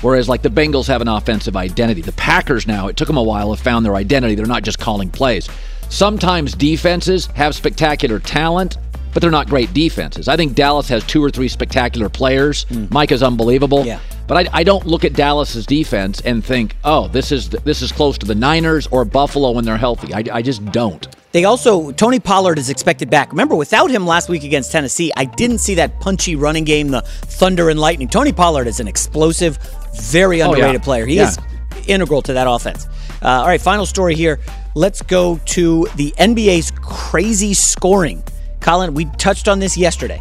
[0.00, 2.02] Whereas, like the Bengals have an offensive identity.
[2.02, 4.36] The Packers now, it took them a while, have found their identity.
[4.36, 5.48] They're not just calling plays.
[5.88, 8.76] Sometimes defenses have spectacular talent,
[9.12, 10.28] but they're not great defenses.
[10.28, 12.64] I think Dallas has two or three spectacular players.
[12.66, 12.90] Mm.
[12.90, 13.84] Micah is unbelievable.
[13.84, 14.00] Yeah.
[14.26, 17.90] But I, I, don't look at Dallas's defense and think, oh, this is this is
[17.90, 20.12] close to the Niners or Buffalo when they're healthy.
[20.12, 21.08] I, I just don't.
[21.32, 23.30] They also Tony Pollard is expected back.
[23.30, 27.00] Remember, without him last week against Tennessee, I didn't see that punchy running game, the
[27.02, 28.08] thunder and lightning.
[28.08, 29.58] Tony Pollard is an explosive,
[29.94, 30.78] very underrated oh, yeah.
[30.78, 31.06] player.
[31.06, 31.28] He yeah.
[31.28, 31.38] is
[31.86, 32.86] integral to that offense.
[33.22, 34.40] Uh, all right, final story here.
[34.74, 38.22] Let's go to the NBA's crazy scoring.
[38.60, 40.20] Colin, we touched on this yesterday.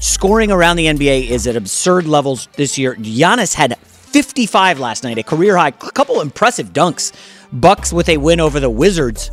[0.00, 2.96] Scoring around the NBA is at absurd levels this year.
[2.96, 5.68] Giannis had 55 last night, a career high.
[5.68, 7.12] A couple impressive dunks.
[7.52, 9.30] Bucks with a win over the Wizards,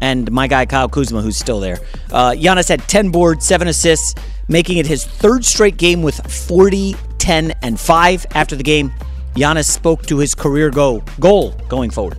[0.00, 1.78] and my guy Kyle Kuzma, who's still there.
[2.10, 4.14] Uh, Giannis had 10 boards, seven assists,
[4.48, 8.26] making it his third straight game with 40, 10, and 5.
[8.34, 8.92] After the game,
[9.34, 12.18] Giannis spoke to his career goal goal going forward.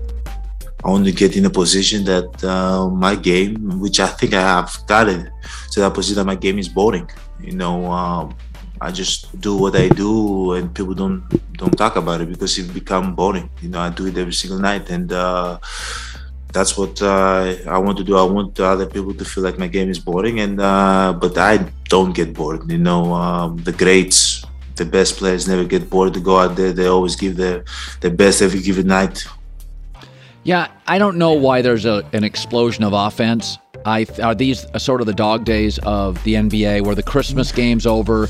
[0.83, 4.41] I want to get in a position that uh, my game, which I think I
[4.41, 5.29] have gotten
[5.71, 7.09] to that position that my game is boring.
[7.39, 8.35] You know, um,
[8.79, 12.73] I just do what I do, and people don't don't talk about it because it
[12.73, 13.49] become boring.
[13.61, 15.59] You know, I do it every single night, and uh,
[16.51, 18.17] that's what uh, I want to do.
[18.17, 21.69] I want other people to feel like my game is boring, and uh, but I
[21.89, 22.69] don't get bored.
[22.69, 24.43] You know, um, the greats,
[24.75, 26.73] the best players never get bored to go out there.
[26.73, 27.63] They always give their
[28.01, 29.25] their best every given night.
[30.43, 33.59] Yeah, I don't know why there's a, an explosion of offense.
[33.85, 37.85] I are these sort of the dog days of the NBA where the Christmas game's
[37.85, 38.29] over.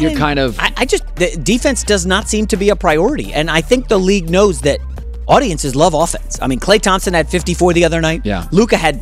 [0.00, 0.58] You're kind of.
[0.58, 3.88] I, I just the defense does not seem to be a priority, and I think
[3.88, 4.80] the league knows that
[5.28, 6.38] audiences love offense.
[6.42, 8.22] I mean, Klay Thompson had 54 the other night.
[8.24, 8.48] Yeah.
[8.50, 8.96] Luka had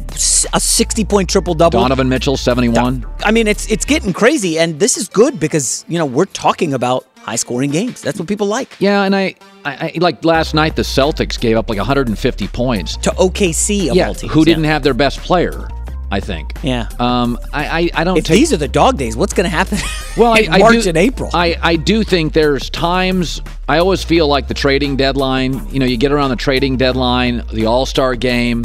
[0.52, 1.81] a 60 point triple double.
[1.81, 3.07] Donovan Mitchell 71.
[3.20, 6.74] I mean, it's it's getting crazy, and this is good because you know we're talking
[6.74, 8.00] about high scoring games.
[8.00, 8.76] That's what people like.
[8.78, 9.34] Yeah, and I,
[9.64, 13.92] I, I like last night the Celtics gave up like 150 points to OKC.
[13.94, 15.68] yeah, who didn't have their best player.
[16.08, 16.52] I think.
[16.62, 16.88] Yeah.
[17.00, 17.36] Um.
[17.52, 17.66] I.
[17.66, 18.16] I, I don't.
[18.18, 19.78] If take, these are the dog days, what's going to happen?
[20.16, 21.28] Well, I, I March do, and April.
[21.34, 21.58] I.
[21.60, 23.42] I do think there's times.
[23.68, 25.68] I always feel like the trading deadline.
[25.70, 28.64] You know, you get around the trading deadline, the All Star game.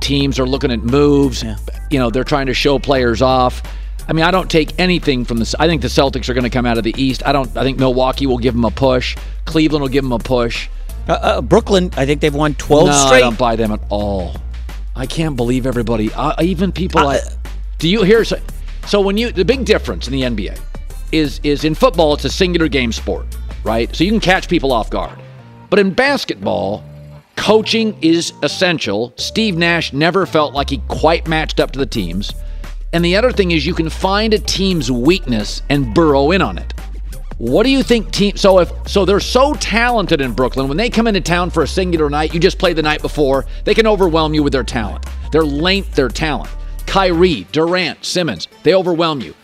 [0.00, 1.44] Teams are looking at moves.
[1.44, 1.56] Yeah.
[1.90, 3.62] You know, they're trying to show players off.
[4.08, 5.54] I mean, I don't take anything from this.
[5.58, 7.22] I think the Celtics are going to come out of the East.
[7.26, 7.54] I don't.
[7.56, 9.16] I think Milwaukee will give them a push.
[9.44, 10.68] Cleveland will give them a push.
[11.06, 13.18] Uh, uh, Brooklyn, I think they've won 12 no, straight.
[13.18, 14.34] I don't buy them at all.
[14.96, 17.00] I can't believe everybody, uh, even people.
[17.00, 17.20] I,
[17.78, 18.24] do you hear?
[18.24, 18.40] So,
[18.86, 20.58] so when you the big difference in the NBA
[21.12, 23.26] is is in football, it's a singular game sport,
[23.62, 23.94] right?
[23.94, 25.18] So you can catch people off guard.
[25.70, 26.82] But in basketball,
[27.36, 29.12] coaching is essential.
[29.16, 32.32] Steve Nash never felt like he quite matched up to the teams.
[32.92, 36.56] And the other thing is you can find a team's weakness and burrow in on
[36.56, 36.72] it.
[37.36, 40.90] What do you think team so if so they're so talented in Brooklyn when they
[40.90, 43.86] come into town for a singular night, you just played the night before, they can
[43.86, 45.06] overwhelm you with their talent.
[45.30, 46.50] Their length, their talent.
[46.86, 49.34] Kyrie, Durant, Simmons, they overwhelm you.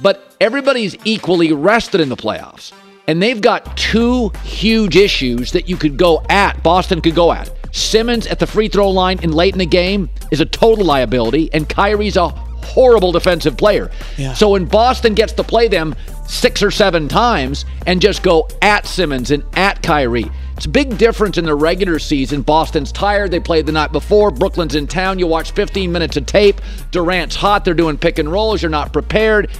[0.00, 2.72] But everybody's equally rested in the playoffs.
[3.08, 7.50] And they've got two huge issues that you could go at, Boston could go at.
[7.74, 11.50] Simmons at the free throw line in late in the game is a total liability,
[11.52, 12.28] and Kyrie's a
[12.64, 13.90] horrible defensive player.
[14.16, 14.34] Yeah.
[14.34, 15.94] So when Boston gets to play them
[16.26, 20.96] six or seven times and just go at Simmons and at Kyrie, it's a big
[20.98, 22.42] difference in the regular season.
[22.42, 23.30] Boston's tired.
[23.30, 24.30] They played the night before.
[24.30, 25.18] Brooklyn's in town.
[25.18, 26.60] You watch 15 minutes of tape.
[26.90, 27.64] Durant's hot.
[27.64, 28.62] They're doing pick and rolls.
[28.62, 29.50] You're not prepared.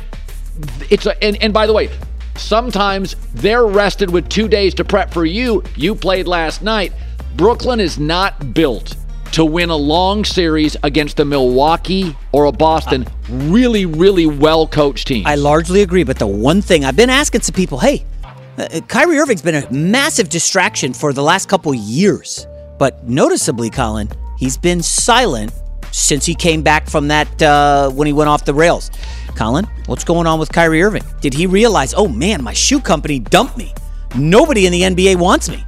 [0.90, 1.90] It's a, and, and by the way,
[2.37, 5.64] sometimes they're rested with two days to prep for you.
[5.77, 6.93] You played last night.
[7.37, 8.95] Brooklyn is not built
[9.35, 15.09] to win a long series against a Milwaukee or a Boston really, really well coached
[15.09, 15.27] team.
[15.27, 18.05] I largely agree, but the one thing I've been asking some people, hey,
[18.59, 22.47] uh, Kyrie Irving's been a massive distraction for the last couple years,
[22.79, 25.53] but noticeably, Colin, he's been silent
[25.90, 28.92] since he came back from that uh, when he went off the rails.
[29.35, 31.03] Colin, what's going on with Kyrie Irving?
[31.20, 33.75] Did he realize, oh man, my shoe company dumped me?
[34.14, 35.64] Nobody in the NBA wants me.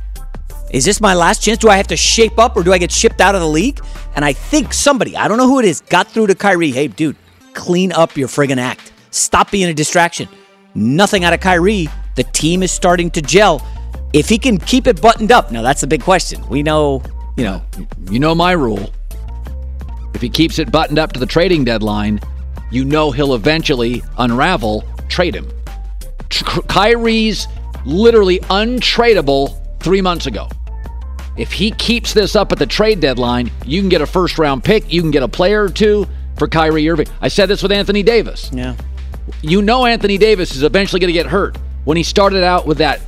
[0.70, 1.59] Is this my last chance?
[1.59, 3.81] Do I have to shape up or do I get shipped out of the league?
[4.14, 6.72] And I think somebody, I don't know who it is, got through to Kyrie.
[6.72, 7.16] Hey, dude,
[7.55, 8.92] clean up your friggin' act.
[9.11, 10.29] Stop being a distraction.
[10.74, 11.88] Nothing out of Kyrie.
[12.16, 13.66] The team is starting to gel.
[14.12, 16.46] If he can keep it buttoned up, now that's the big question.
[16.48, 17.02] We know,
[17.37, 17.62] you know.
[18.11, 18.90] You know my rule.
[20.14, 22.20] If he keeps it buttoned up to the trading deadline,
[22.70, 25.48] you know he'll eventually unravel, trade him.
[26.68, 27.46] Kyrie's
[27.85, 30.49] literally untradeable three months ago.
[31.37, 34.64] If he keeps this up at the trade deadline, you can get a first round
[34.64, 37.07] pick, you can get a player or two for Kyrie Irving.
[37.20, 38.51] I said this with Anthony Davis.
[38.53, 38.75] Yeah.
[39.42, 41.57] You know Anthony Davis is eventually going to get hurt.
[41.85, 43.01] When he started out with that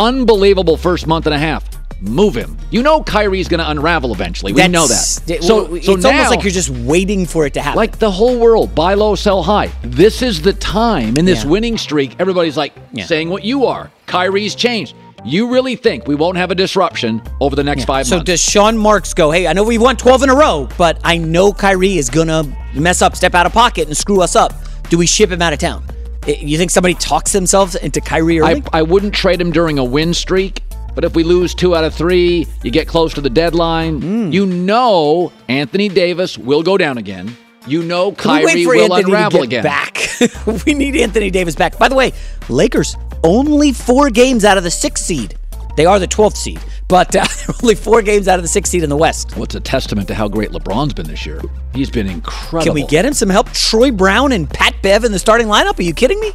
[0.00, 1.68] unbelievable first month and a half,
[2.00, 2.56] move him.
[2.70, 4.54] You know Kyrie's going to unravel eventually.
[4.54, 5.20] We know that.
[5.26, 7.76] That's- So, it's so almost like you're just waiting for it to happen.
[7.76, 9.70] like the whole world, buy low, sell high.
[9.82, 11.50] This is the time in this Yeah.
[11.50, 12.16] winning streak.
[12.18, 13.04] Everybody's like Yeah.
[13.04, 13.90] saying what you are.
[14.06, 14.94] Kyrie's changed.
[15.24, 18.28] You really think we won't have a disruption over the next five so months?
[18.28, 21.00] So does Sean Marks go, hey, I know we've won 12 in a row, but
[21.02, 24.36] I know Kyrie is going to mess up, step out of pocket, and screw us
[24.36, 24.52] up.
[24.90, 25.82] Do we ship him out of town?
[26.26, 28.66] You think somebody talks themselves into Kyrie I, Irving?
[28.74, 30.62] I wouldn't trade him during a win streak,
[30.94, 34.02] but if we lose two out of three, you get close to the deadline.
[34.02, 34.30] Hmm.
[34.30, 37.34] You know Anthony Davis will go down again.
[37.66, 39.62] You know Can we Kyrie wait for will Anthony unravel to get again.
[39.64, 40.64] back?
[40.66, 41.78] we need Anthony Davis back.
[41.78, 42.12] By the way,
[42.48, 45.38] Lakers only four games out of the sixth seed.
[45.76, 47.24] They are the 12th seed, but uh,
[47.62, 49.36] only four games out of the sixth seed in the West.
[49.36, 51.40] What's a testament to how great LeBron's been this year?
[51.74, 52.64] He's been incredible.
[52.64, 53.50] Can we get him some help?
[53.52, 55.78] Troy Brown and Pat Bev in the starting lineup?
[55.78, 56.32] Are you kidding me?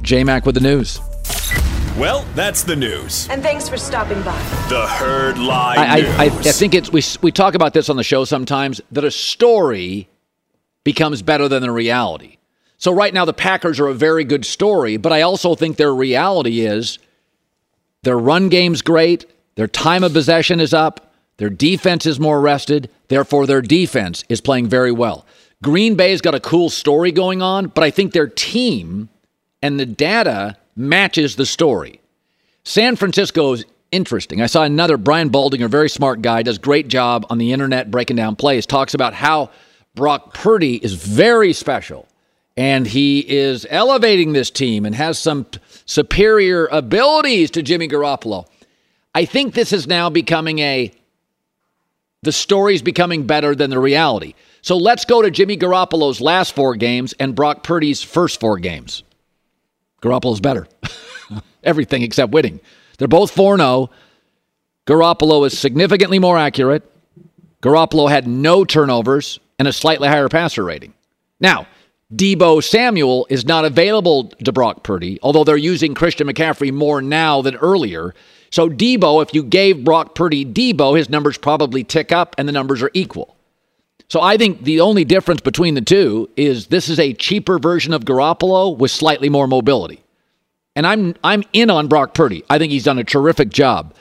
[0.00, 1.00] J Mac with the news.
[1.98, 3.28] Well, that's the news.
[3.28, 4.38] And thanks for stopping by.
[4.70, 7.96] The Herd Live I, I, I, I think it's we we talk about this on
[7.96, 10.08] the show sometimes that a story
[10.84, 12.36] becomes better than the reality.
[12.78, 15.94] So right now the Packers are a very good story, but I also think their
[15.94, 16.98] reality is
[18.02, 22.90] their run game's great, their time of possession is up, their defense is more rested,
[23.08, 25.26] therefore their defense is playing very well.
[25.62, 29.10] Green Bay's got a cool story going on, but I think their team
[29.62, 32.00] and the data matches the story.
[32.64, 34.40] San Francisco is interesting.
[34.40, 38.16] I saw another Brian Baldinger, very smart guy, does great job on the internet breaking
[38.16, 38.64] down plays.
[38.64, 39.50] Talks about how
[39.94, 42.06] Brock Purdy is very special,
[42.56, 45.46] and he is elevating this team and has some
[45.84, 48.46] superior abilities to Jimmy Garoppolo.
[49.14, 50.92] I think this is now becoming a
[52.22, 54.34] the story's becoming better than the reality.
[54.60, 59.02] So let's go to Jimmy Garoppolo's last four games and Brock Purdy's first four games.
[60.02, 60.68] Garoppolo's better.
[61.64, 62.60] Everything except winning.
[62.98, 63.90] They're both 4 0.
[64.86, 66.90] Garoppolo is significantly more accurate.
[67.62, 70.94] Garoppolo had no turnovers and a slightly higher passer rating.
[71.38, 71.66] Now,
[72.16, 77.42] Deebo Samuel is not available to Brock Purdy, although they're using Christian McCaffrey more now
[77.42, 78.14] than earlier.
[78.50, 82.52] So, Deebo, if you gave Brock Purdy Deebo, his numbers probably tick up and the
[82.52, 83.36] numbers are equal.
[84.08, 87.92] So, I think the only difference between the two is this is a cheaper version
[87.92, 90.02] of Garoppolo with slightly more mobility.
[90.74, 92.44] And I'm I'm in on Brock Purdy.
[92.48, 93.94] I think he's done a terrific job.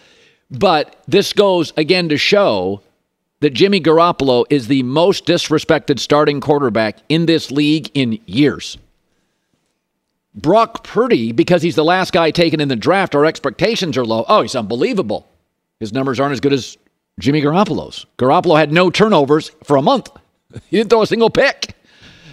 [0.50, 2.82] But this goes again to show
[3.42, 8.78] that Jimmy Garoppolo is the most disrespected starting quarterback in this league in years.
[10.36, 14.26] Brock Purdy, because he's the last guy taken in the draft, our expectations are low.
[14.28, 15.28] Oh, he's unbelievable.
[15.80, 16.78] His numbers aren't as good as
[17.20, 18.06] Jimmy Garoppolo's.
[18.18, 20.10] Garoppolo had no turnovers for a month.
[20.70, 21.76] He didn't throw a single pick.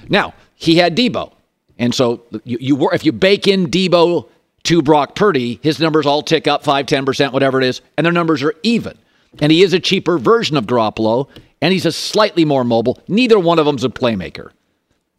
[0.09, 1.35] Now, he had Deebo.
[1.79, 4.27] And so you, you were, if you bake in Deebo
[4.65, 8.13] to Brock Purdy, his numbers all tick up 5, 10%, whatever it is, and their
[8.13, 8.97] numbers are even.
[9.41, 11.29] And he is a cheaper version of Garoppolo,
[11.61, 13.01] and he's a slightly more mobile.
[13.09, 14.51] Neither one of them's a playmaker.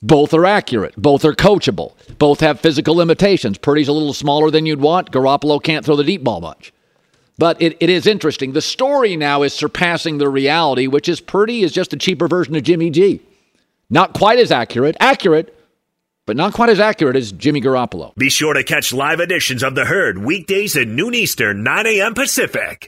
[0.02, 0.96] Both are accurate.
[0.96, 1.94] Both are coachable.
[2.20, 3.58] Both have physical limitations.
[3.58, 5.12] Purdy's a little smaller than you'd want.
[5.12, 6.72] Garoppolo can't throw the deep ball much.
[7.40, 8.54] But it, it is interesting.
[8.54, 12.56] The story now is surpassing the reality, which is Purdy is just a cheaper version
[12.56, 13.22] of Jimmy G.
[13.90, 15.54] Not quite as accurate, accurate,
[16.26, 18.14] but not quite as accurate as Jimmy Garoppolo.
[18.16, 22.14] Be sure to catch live editions of The Herd weekdays at noon Eastern, 9 a.m.
[22.14, 22.88] Pacific.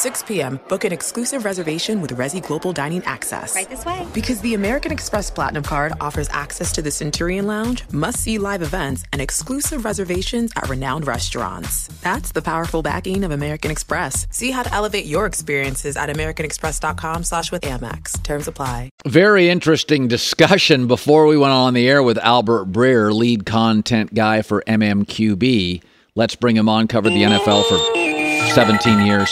[0.00, 3.54] 6 p.m., book an exclusive reservation with Resy Global Dining Access.
[3.54, 4.06] Right this way.
[4.14, 8.62] Because the American Express Platinum Card offers access to the Centurion Lounge, must see live
[8.62, 11.88] events, and exclusive reservations at renowned restaurants.
[12.00, 14.26] That's the powerful backing of American Express.
[14.30, 18.22] See how to elevate your experiences at AmericanExpress.com slash with Amex.
[18.22, 18.88] Terms apply.
[19.06, 24.40] Very interesting discussion before we went on the air with Albert Breer, lead content guy
[24.40, 25.82] for MMQB.
[26.14, 29.30] Let's bring him on, covered the NFL for 17 years.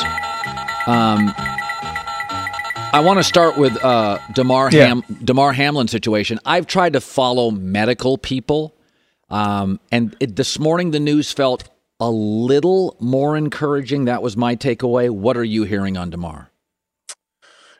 [0.89, 1.34] Um,
[2.95, 4.86] I want to start with uh, Damar Yeah.
[4.86, 6.41] Ham, Damar Hamlin situation.
[6.47, 8.74] I've tried to follow medical people,
[9.28, 11.68] um, and it, this morning the news felt
[12.01, 14.07] a little more encouraging.
[14.07, 15.11] That was my takeaway.
[15.11, 16.49] What are you hearing on Damar?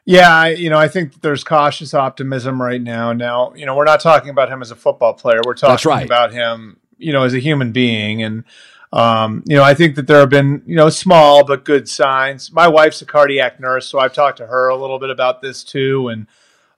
[0.05, 3.15] Yeah, I, you know, I think there's cautious optimism right now.
[3.15, 5.41] Now, you know, we're not talking about him as a football player.
[5.47, 6.05] We're talking right.
[6.05, 8.23] about him, you know, as a human being.
[8.23, 8.45] And,
[8.93, 12.51] um, you know, I think that there have been, you know, small but good signs.
[12.51, 15.63] My wife's a cardiac nurse, so I've talked to her a little bit about this
[15.63, 16.09] too.
[16.09, 16.27] And,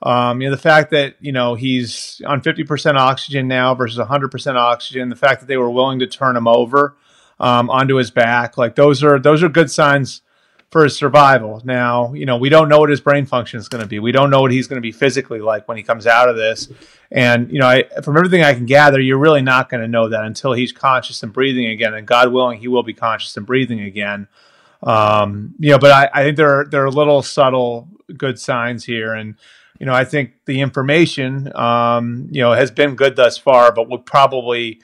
[0.02, 4.56] um, you know, the fact that, you know, he's on 50% oxygen now versus 100%
[4.56, 6.96] oxygen, the fact that they were willing to turn him over
[7.38, 10.22] um, onto his back, like those are, those are good signs
[10.70, 11.60] for his survival.
[11.64, 13.98] Now, you know, we don't know what his brain function is going to be.
[13.98, 16.36] We don't know what he's going to be physically like when he comes out of
[16.36, 16.68] this.
[17.10, 20.08] And, you know, I, from everything I can gather, you're really not going to know
[20.08, 21.94] that until he's conscious and breathing again.
[21.94, 24.28] And God willing, he will be conscious and breathing again.
[24.82, 28.84] Um, you know, but I, I think there are, there are little subtle good signs
[28.84, 29.12] here.
[29.12, 29.34] And,
[29.80, 33.88] you know, I think the information, um, you know, has been good thus far, but
[33.88, 34.80] we'll probably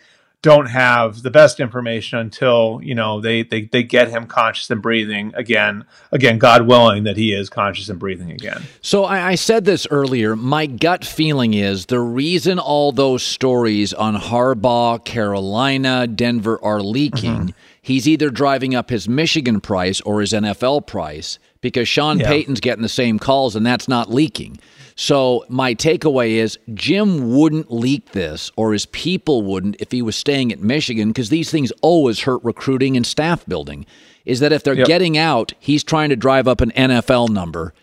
[0.46, 4.80] don't have the best information until you know they, they they get him conscious and
[4.80, 9.34] breathing again again god willing that he is conscious and breathing again So I, I
[9.34, 10.36] said this earlier.
[10.36, 17.32] My gut feeling is the reason all those stories on Harbaugh, Carolina, Denver are leaking.
[17.34, 17.48] Mm-hmm.
[17.82, 22.28] He's either driving up his Michigan price or his NFL price because Sean Yeah.
[22.28, 24.58] Payton's getting the same calls and that's not leaking.
[24.98, 30.16] So my takeaway is Jim wouldn't leak this or his people wouldn't if he was
[30.16, 33.84] staying at Michigan because these things always hurt recruiting and staff building.
[34.24, 34.86] Is that if they're Yep.
[34.86, 37.74] getting out, he's trying to drive up an NFL number.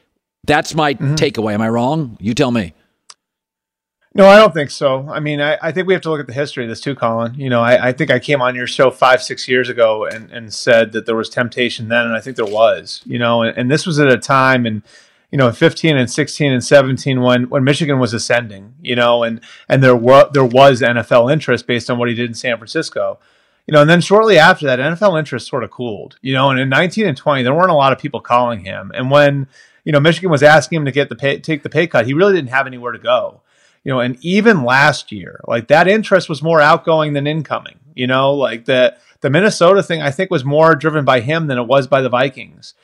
[0.43, 1.14] That's my mm-hmm.
[1.14, 1.53] takeaway.
[1.53, 2.18] Am I wrong?
[2.20, 2.74] You tell me.
[4.16, 6.28] no i don't think so i mean i, I think we have to look at
[6.28, 8.68] the history of this too colin you know I, I think i came on your
[8.68, 12.20] show five six years ago and, and said that there was temptation then and i
[12.20, 14.84] think there was you know and, and this was at a time and
[15.34, 19.41] you know, 15 and 16 and 17 when when Michigan was ascending, you know, and
[19.67, 23.17] and there were there was NFL interest based on what he did in San Francisco.
[23.65, 26.59] You know, and then shortly after that, NFL interest sort of cooled, you know, and
[26.59, 28.91] in 19 and 20, there weren't a lot of people calling him.
[28.93, 29.47] And when,
[29.84, 32.13] you know, Michigan was asking him to get the pay, take the pay cut, he
[32.13, 33.41] really didn't have anywhere to go.
[33.84, 37.79] You know, and even last year, like that interest was more outgoing than incoming.
[37.95, 41.57] You know, like the the Minnesota thing, I think, was more driven by him than
[41.57, 42.75] it was by the Vikings.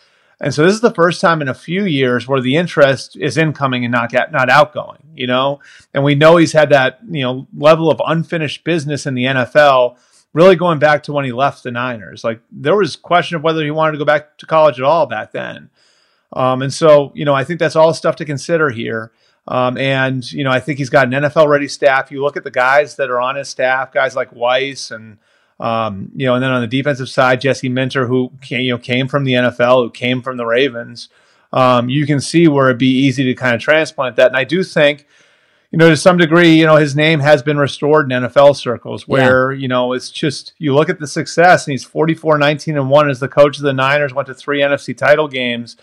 [0.42, 3.38] And so this is the first time in a few years where the interest is
[3.38, 5.60] incoming and not not outgoing, you know?
[5.94, 9.98] And we know he's had that, you know, level of unfinished business in the NFL
[10.34, 12.24] really going back to when he left the Niners.
[12.24, 15.06] Like there was question of whether he wanted to go back to college at all
[15.06, 15.70] back then.
[16.32, 19.12] Um, and so, you know, I think that's all stuff to consider here.
[19.48, 22.12] Um, and, you know, I think he's got an NFL ready staff.
[22.12, 25.18] You look at the guys that are on his staff, guys like Weiss and,
[25.60, 28.78] um, you know, and then on the defensive side, Jesse Minter, who came, you know,
[28.78, 31.10] came from the NFL, who came from the Ravens.
[31.52, 34.28] Um, you can see where it'd be easy to kind of transplant that.
[34.28, 35.08] And I do think,
[35.72, 39.08] you know, to some degree, you know, his name has been restored in NFL circles
[39.08, 39.62] where, yeah.
[39.62, 43.10] you know, it's just you look at the success and he's 44 19 and 1
[43.10, 45.76] as the coach of the Niners, went to three NFC title games.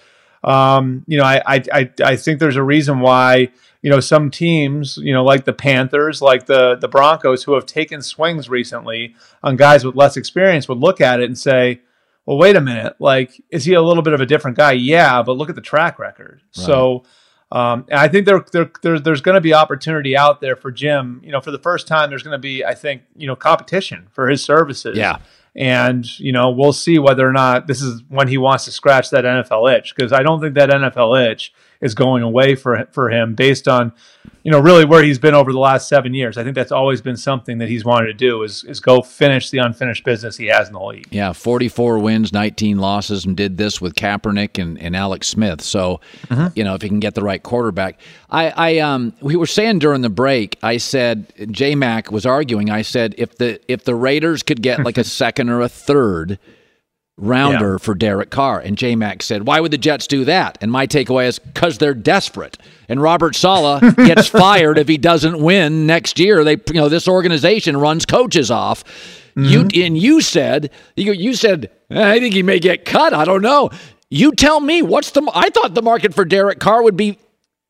[0.42, 3.50] Um, you know, I, I I think there's a reason why,
[3.82, 7.66] you know, some teams, you know, like the Panthers, like the the Broncos who have
[7.66, 11.80] taken swings recently on guys with less experience would look at it and say,
[12.24, 14.72] well, wait a minute, like, is he a little bit of a different guy?
[14.72, 16.42] Yeah, but look at the track record.
[16.56, 16.66] Right.
[16.66, 17.04] So
[17.52, 20.72] um, and I think there, there, there there's going to be opportunity out there for
[20.72, 21.20] Jim.
[21.22, 24.08] You know, for the first time, there's going to be, I think, you know, competition
[24.10, 24.96] for his services.
[24.96, 25.18] Yeah.
[25.54, 29.10] And you know, we'll see whether or not this is when he wants to scratch
[29.10, 33.10] that NFL itch because I don't think that NFL itch is going away for for
[33.10, 33.92] him based on
[34.42, 36.38] you know really where he's been over the last seven years.
[36.38, 39.50] I think that's always been something that he's wanted to do is is go finish
[39.50, 41.08] the unfinished business he has in the league.
[41.10, 45.62] Yeah, forty four wins, nineteen losses, and did this with Kaepernick and, and Alex Smith.
[45.62, 46.48] So mm-hmm.
[46.54, 48.00] you know if he can get the right quarterback,
[48.30, 52.70] I, I um we were saying during the break, I said J Mac was arguing.
[52.70, 56.38] I said if the if the Raiders could get like a second or a third
[57.18, 57.78] rounder yeah.
[57.78, 58.60] for Derek Carr.
[58.60, 60.58] And J Mac said, Why would the Jets do that?
[60.60, 62.58] And my takeaway is because they're desperate.
[62.88, 66.44] And Robert Saleh gets fired if he doesn't win next year.
[66.44, 68.84] They you know, this organization runs coaches off.
[69.36, 69.44] Mm-hmm.
[69.44, 73.12] You and you said you, you said, I think he may get cut.
[73.12, 73.70] I don't know.
[74.08, 77.18] You tell me what's the I thought the market for Derek Carr would be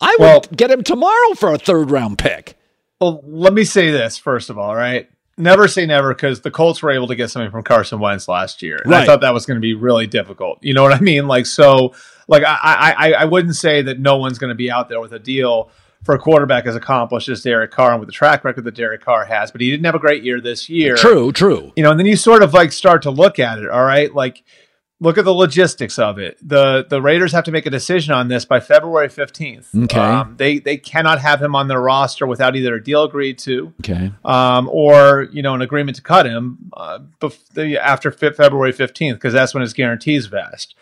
[0.01, 2.57] I would well, get him tomorrow for a third round pick.
[3.01, 5.09] Well, let me say this first of all, right?
[5.37, 8.63] Never say never because the Colts were able to get something from Carson Wentz last
[8.63, 8.79] year.
[8.83, 9.03] And right.
[9.03, 10.59] I thought that was going to be really difficult.
[10.63, 11.27] You know what I mean?
[11.29, 11.95] Like, so,
[12.29, 15.13] like, I, I, I wouldn't say that no one's going to be out there with
[15.13, 15.71] a deal
[16.05, 19.05] for a quarterback as accomplished as Derek Carr and with the track record that Derek
[19.05, 20.95] Carr has, but he didn't have a great year this year.
[20.95, 21.73] True, true.
[21.75, 23.69] You know, and then you sort of like start to look at it.
[23.69, 24.15] All right.
[24.15, 24.43] Like,
[25.01, 26.39] look at the logistics of it.
[26.41, 29.75] the The Raiders have to make a decision on this by February fifteenth.
[29.75, 33.39] Okay, um, they they cannot have him on their roster without either a deal agreed
[33.39, 38.73] to, okay, um, or you know an agreement to cut him uh, bef- after February
[38.73, 40.75] fifteenth because that's when his guarantees vest.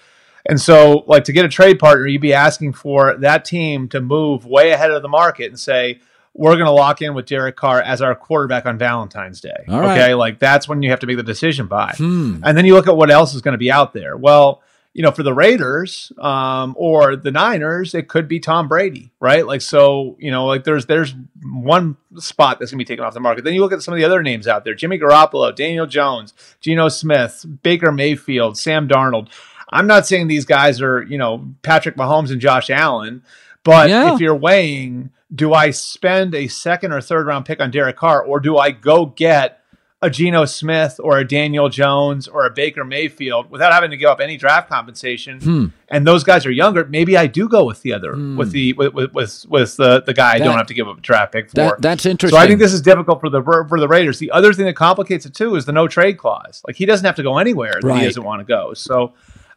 [0.46, 4.00] And so, like to get a trade partner, you'd be asking for that team to
[4.00, 6.00] move way ahead of the market and say,
[6.35, 9.64] we're going to lock in with Derek Carr as our quarterback on Valentine's Day.
[9.68, 10.14] All okay, right.
[10.14, 11.93] like that's when you have to make the decision by.
[11.97, 12.41] Hmm.
[12.45, 14.16] And then you look at what else is going to be out there.
[14.16, 14.61] Well,
[14.95, 19.45] you know, for the Raiders um, or the Niners, it could be Tom Brady, right?
[19.45, 23.14] Like so, you know, like there's there's one spot that's going to be taken off
[23.14, 23.45] the market.
[23.45, 26.32] Then you look at some of the other names out there: Jimmy Garoppolo, Daniel Jones,
[26.61, 29.28] Geno Smith, Baker Mayfield, Sam Darnold.
[29.70, 33.24] I'm not saying these guys are, you know, Patrick Mahomes and Josh Allen,
[33.64, 34.14] but yeah.
[34.14, 38.22] if you're weighing do I spend a second or third round pick on Derek Carr,
[38.22, 39.61] or do I go get
[40.03, 44.11] a Geno Smith or a Daniel Jones or a Baker Mayfield without having to give
[44.11, 45.41] up any draft compensation?
[45.41, 45.66] Hmm.
[45.89, 46.85] And those guys are younger.
[46.85, 48.37] Maybe I do go with the other, hmm.
[48.37, 50.99] with the with with with, the the guy that, I don't have to give up
[50.99, 51.55] a draft pick for.
[51.57, 52.39] That, that's interesting.
[52.39, 54.18] So I think this is difficult for the for the Raiders.
[54.18, 56.62] The other thing that complicates it too is the no trade clause.
[56.66, 58.01] Like he doesn't have to go anywhere that right.
[58.01, 58.74] he doesn't want to go.
[58.74, 59.14] So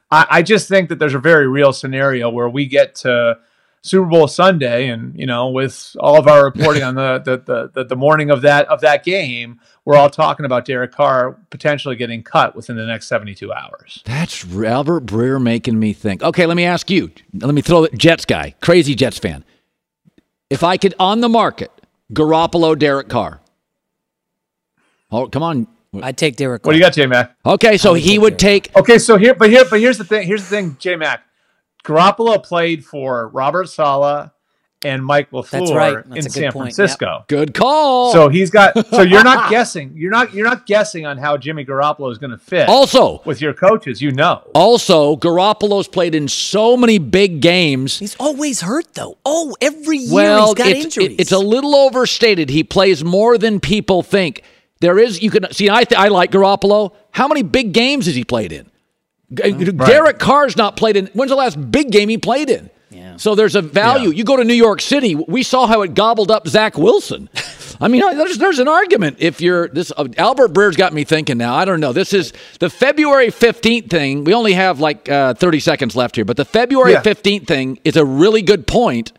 [0.10, 3.38] I, I just think that there's a very real scenario where we get to
[3.88, 7.84] Super Bowl Sunday, and you know, with all of our reporting on the, the the,
[7.86, 12.24] the morning of that of that game, we're all talking about Derek Carr potentially getting
[12.24, 14.02] cut within the next seventy two hours.
[14.06, 16.24] That's Albert Breer making me think.
[16.24, 17.12] Okay, let me ask you.
[17.34, 19.44] Let me throw the Jets guy, crazy Jets fan.
[20.50, 21.72] If I could on the market,
[22.14, 23.42] Garoppolo, Derek Carr.
[25.12, 25.68] Oh, come on.
[26.02, 26.64] I'd take Derek.
[26.64, 26.70] Carr.
[26.70, 27.36] What do you got, J Mac?
[27.46, 28.64] Okay, so he would Derek.
[28.66, 28.76] take.
[28.76, 30.28] Okay, so here, but here, but here's the thing.
[30.28, 31.24] Here's the thing, J Mac.
[31.88, 34.30] Garoppolo played for Robert Saleh
[34.84, 36.10] and Mike LaFleur That's right.
[36.10, 36.76] That's in San point.
[36.76, 37.26] Francisco.
[37.28, 38.12] Good call.
[38.14, 38.74] So he's got.
[38.90, 39.94] So you're not guessing.
[39.96, 40.34] You're not.
[40.34, 42.70] You're not guessing on how Jimmy Garoppolo is going to fit.
[42.70, 44.44] Also- with your coaches, you know.
[44.54, 47.98] Also, Garoppolo's played in so many big games.
[47.98, 49.18] He's always hurt though.
[49.26, 51.08] Oh, every year well, he's got it's, injuries.
[51.14, 52.50] it- it's a little overstated.
[52.50, 54.44] He plays more than people think.
[54.80, 55.72] There is you can see.
[55.72, 56.94] I th- I like Garoppolo.
[57.12, 58.70] How many big games has he played in?
[59.34, 61.08] G- Derek Carr's not played in.
[61.08, 62.70] When's the last big game he played in?
[62.90, 63.18] Yeah.
[63.18, 64.10] So there's a value.
[64.12, 65.14] You go to New York City.
[65.16, 67.30] We saw how it gobbled up Zach Wilson.
[67.82, 69.92] I mean, there's there's an argument if you're this.
[69.96, 71.54] Uh, Albert Breer's got me thinking now.
[71.54, 71.94] I don't know.
[71.94, 74.24] This is the February 15th thing.
[74.24, 77.04] We only have like uh, 30 seconds left here, but the February Yeah.
[77.04, 79.12] 15th thing is a really good point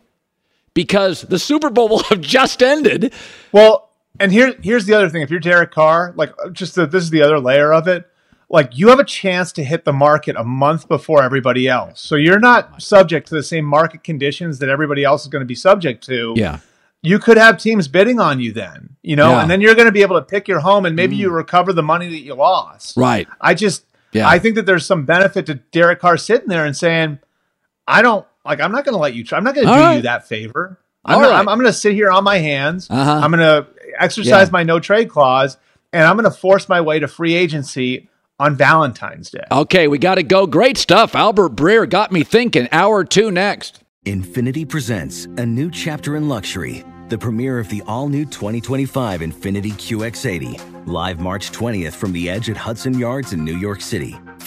[0.73, 3.13] because the Super Bowl will have just ended.
[3.53, 5.21] Well, and here here's the other thing.
[5.21, 8.08] If you're Derek Carr, like just the, this is the other layer of it.
[8.49, 12.15] Like you have a chance to hit the market a month before everybody else, so
[12.15, 15.55] you're not subject to the same market conditions that everybody else is going to be
[15.55, 16.33] subject to.
[16.35, 16.59] Yeah.
[17.03, 19.41] you could have teams bidding on you then, you know, Yeah.
[19.43, 21.71] and then you're going to be able to pick your home and maybe you recover
[21.73, 22.97] the money that you lost.
[22.97, 23.25] Right.
[23.39, 24.27] I just, Yeah.
[24.27, 27.19] I think that there's some benefit to Derek Carr sitting there and saying,
[27.87, 29.37] I don't like, I'm not going to let you, try.
[29.37, 29.95] I'm not going to do right.
[29.97, 30.77] you that favor.
[31.05, 31.39] I'm, not- right.
[31.39, 32.87] I'm, I'm going to sit here on my hands.
[32.89, 33.21] Uh-huh.
[33.23, 34.51] I'm going to exercise Yeah.
[34.51, 35.55] my no trade clause
[35.93, 38.09] and I'm going to force my way to free agency
[38.39, 39.43] on Valentine's Day.
[39.51, 40.47] Okay, we got to go.
[40.47, 41.15] Great stuff.
[41.15, 42.67] Albert Breer got me thinking.
[42.71, 43.83] Hour two next.
[44.05, 49.73] Infiniti presents a new chapter in luxury, the premiere of the all new 2025 Infiniti
[49.73, 54.17] QX80, live March 20th from the edge at Hudson Yards in New York City,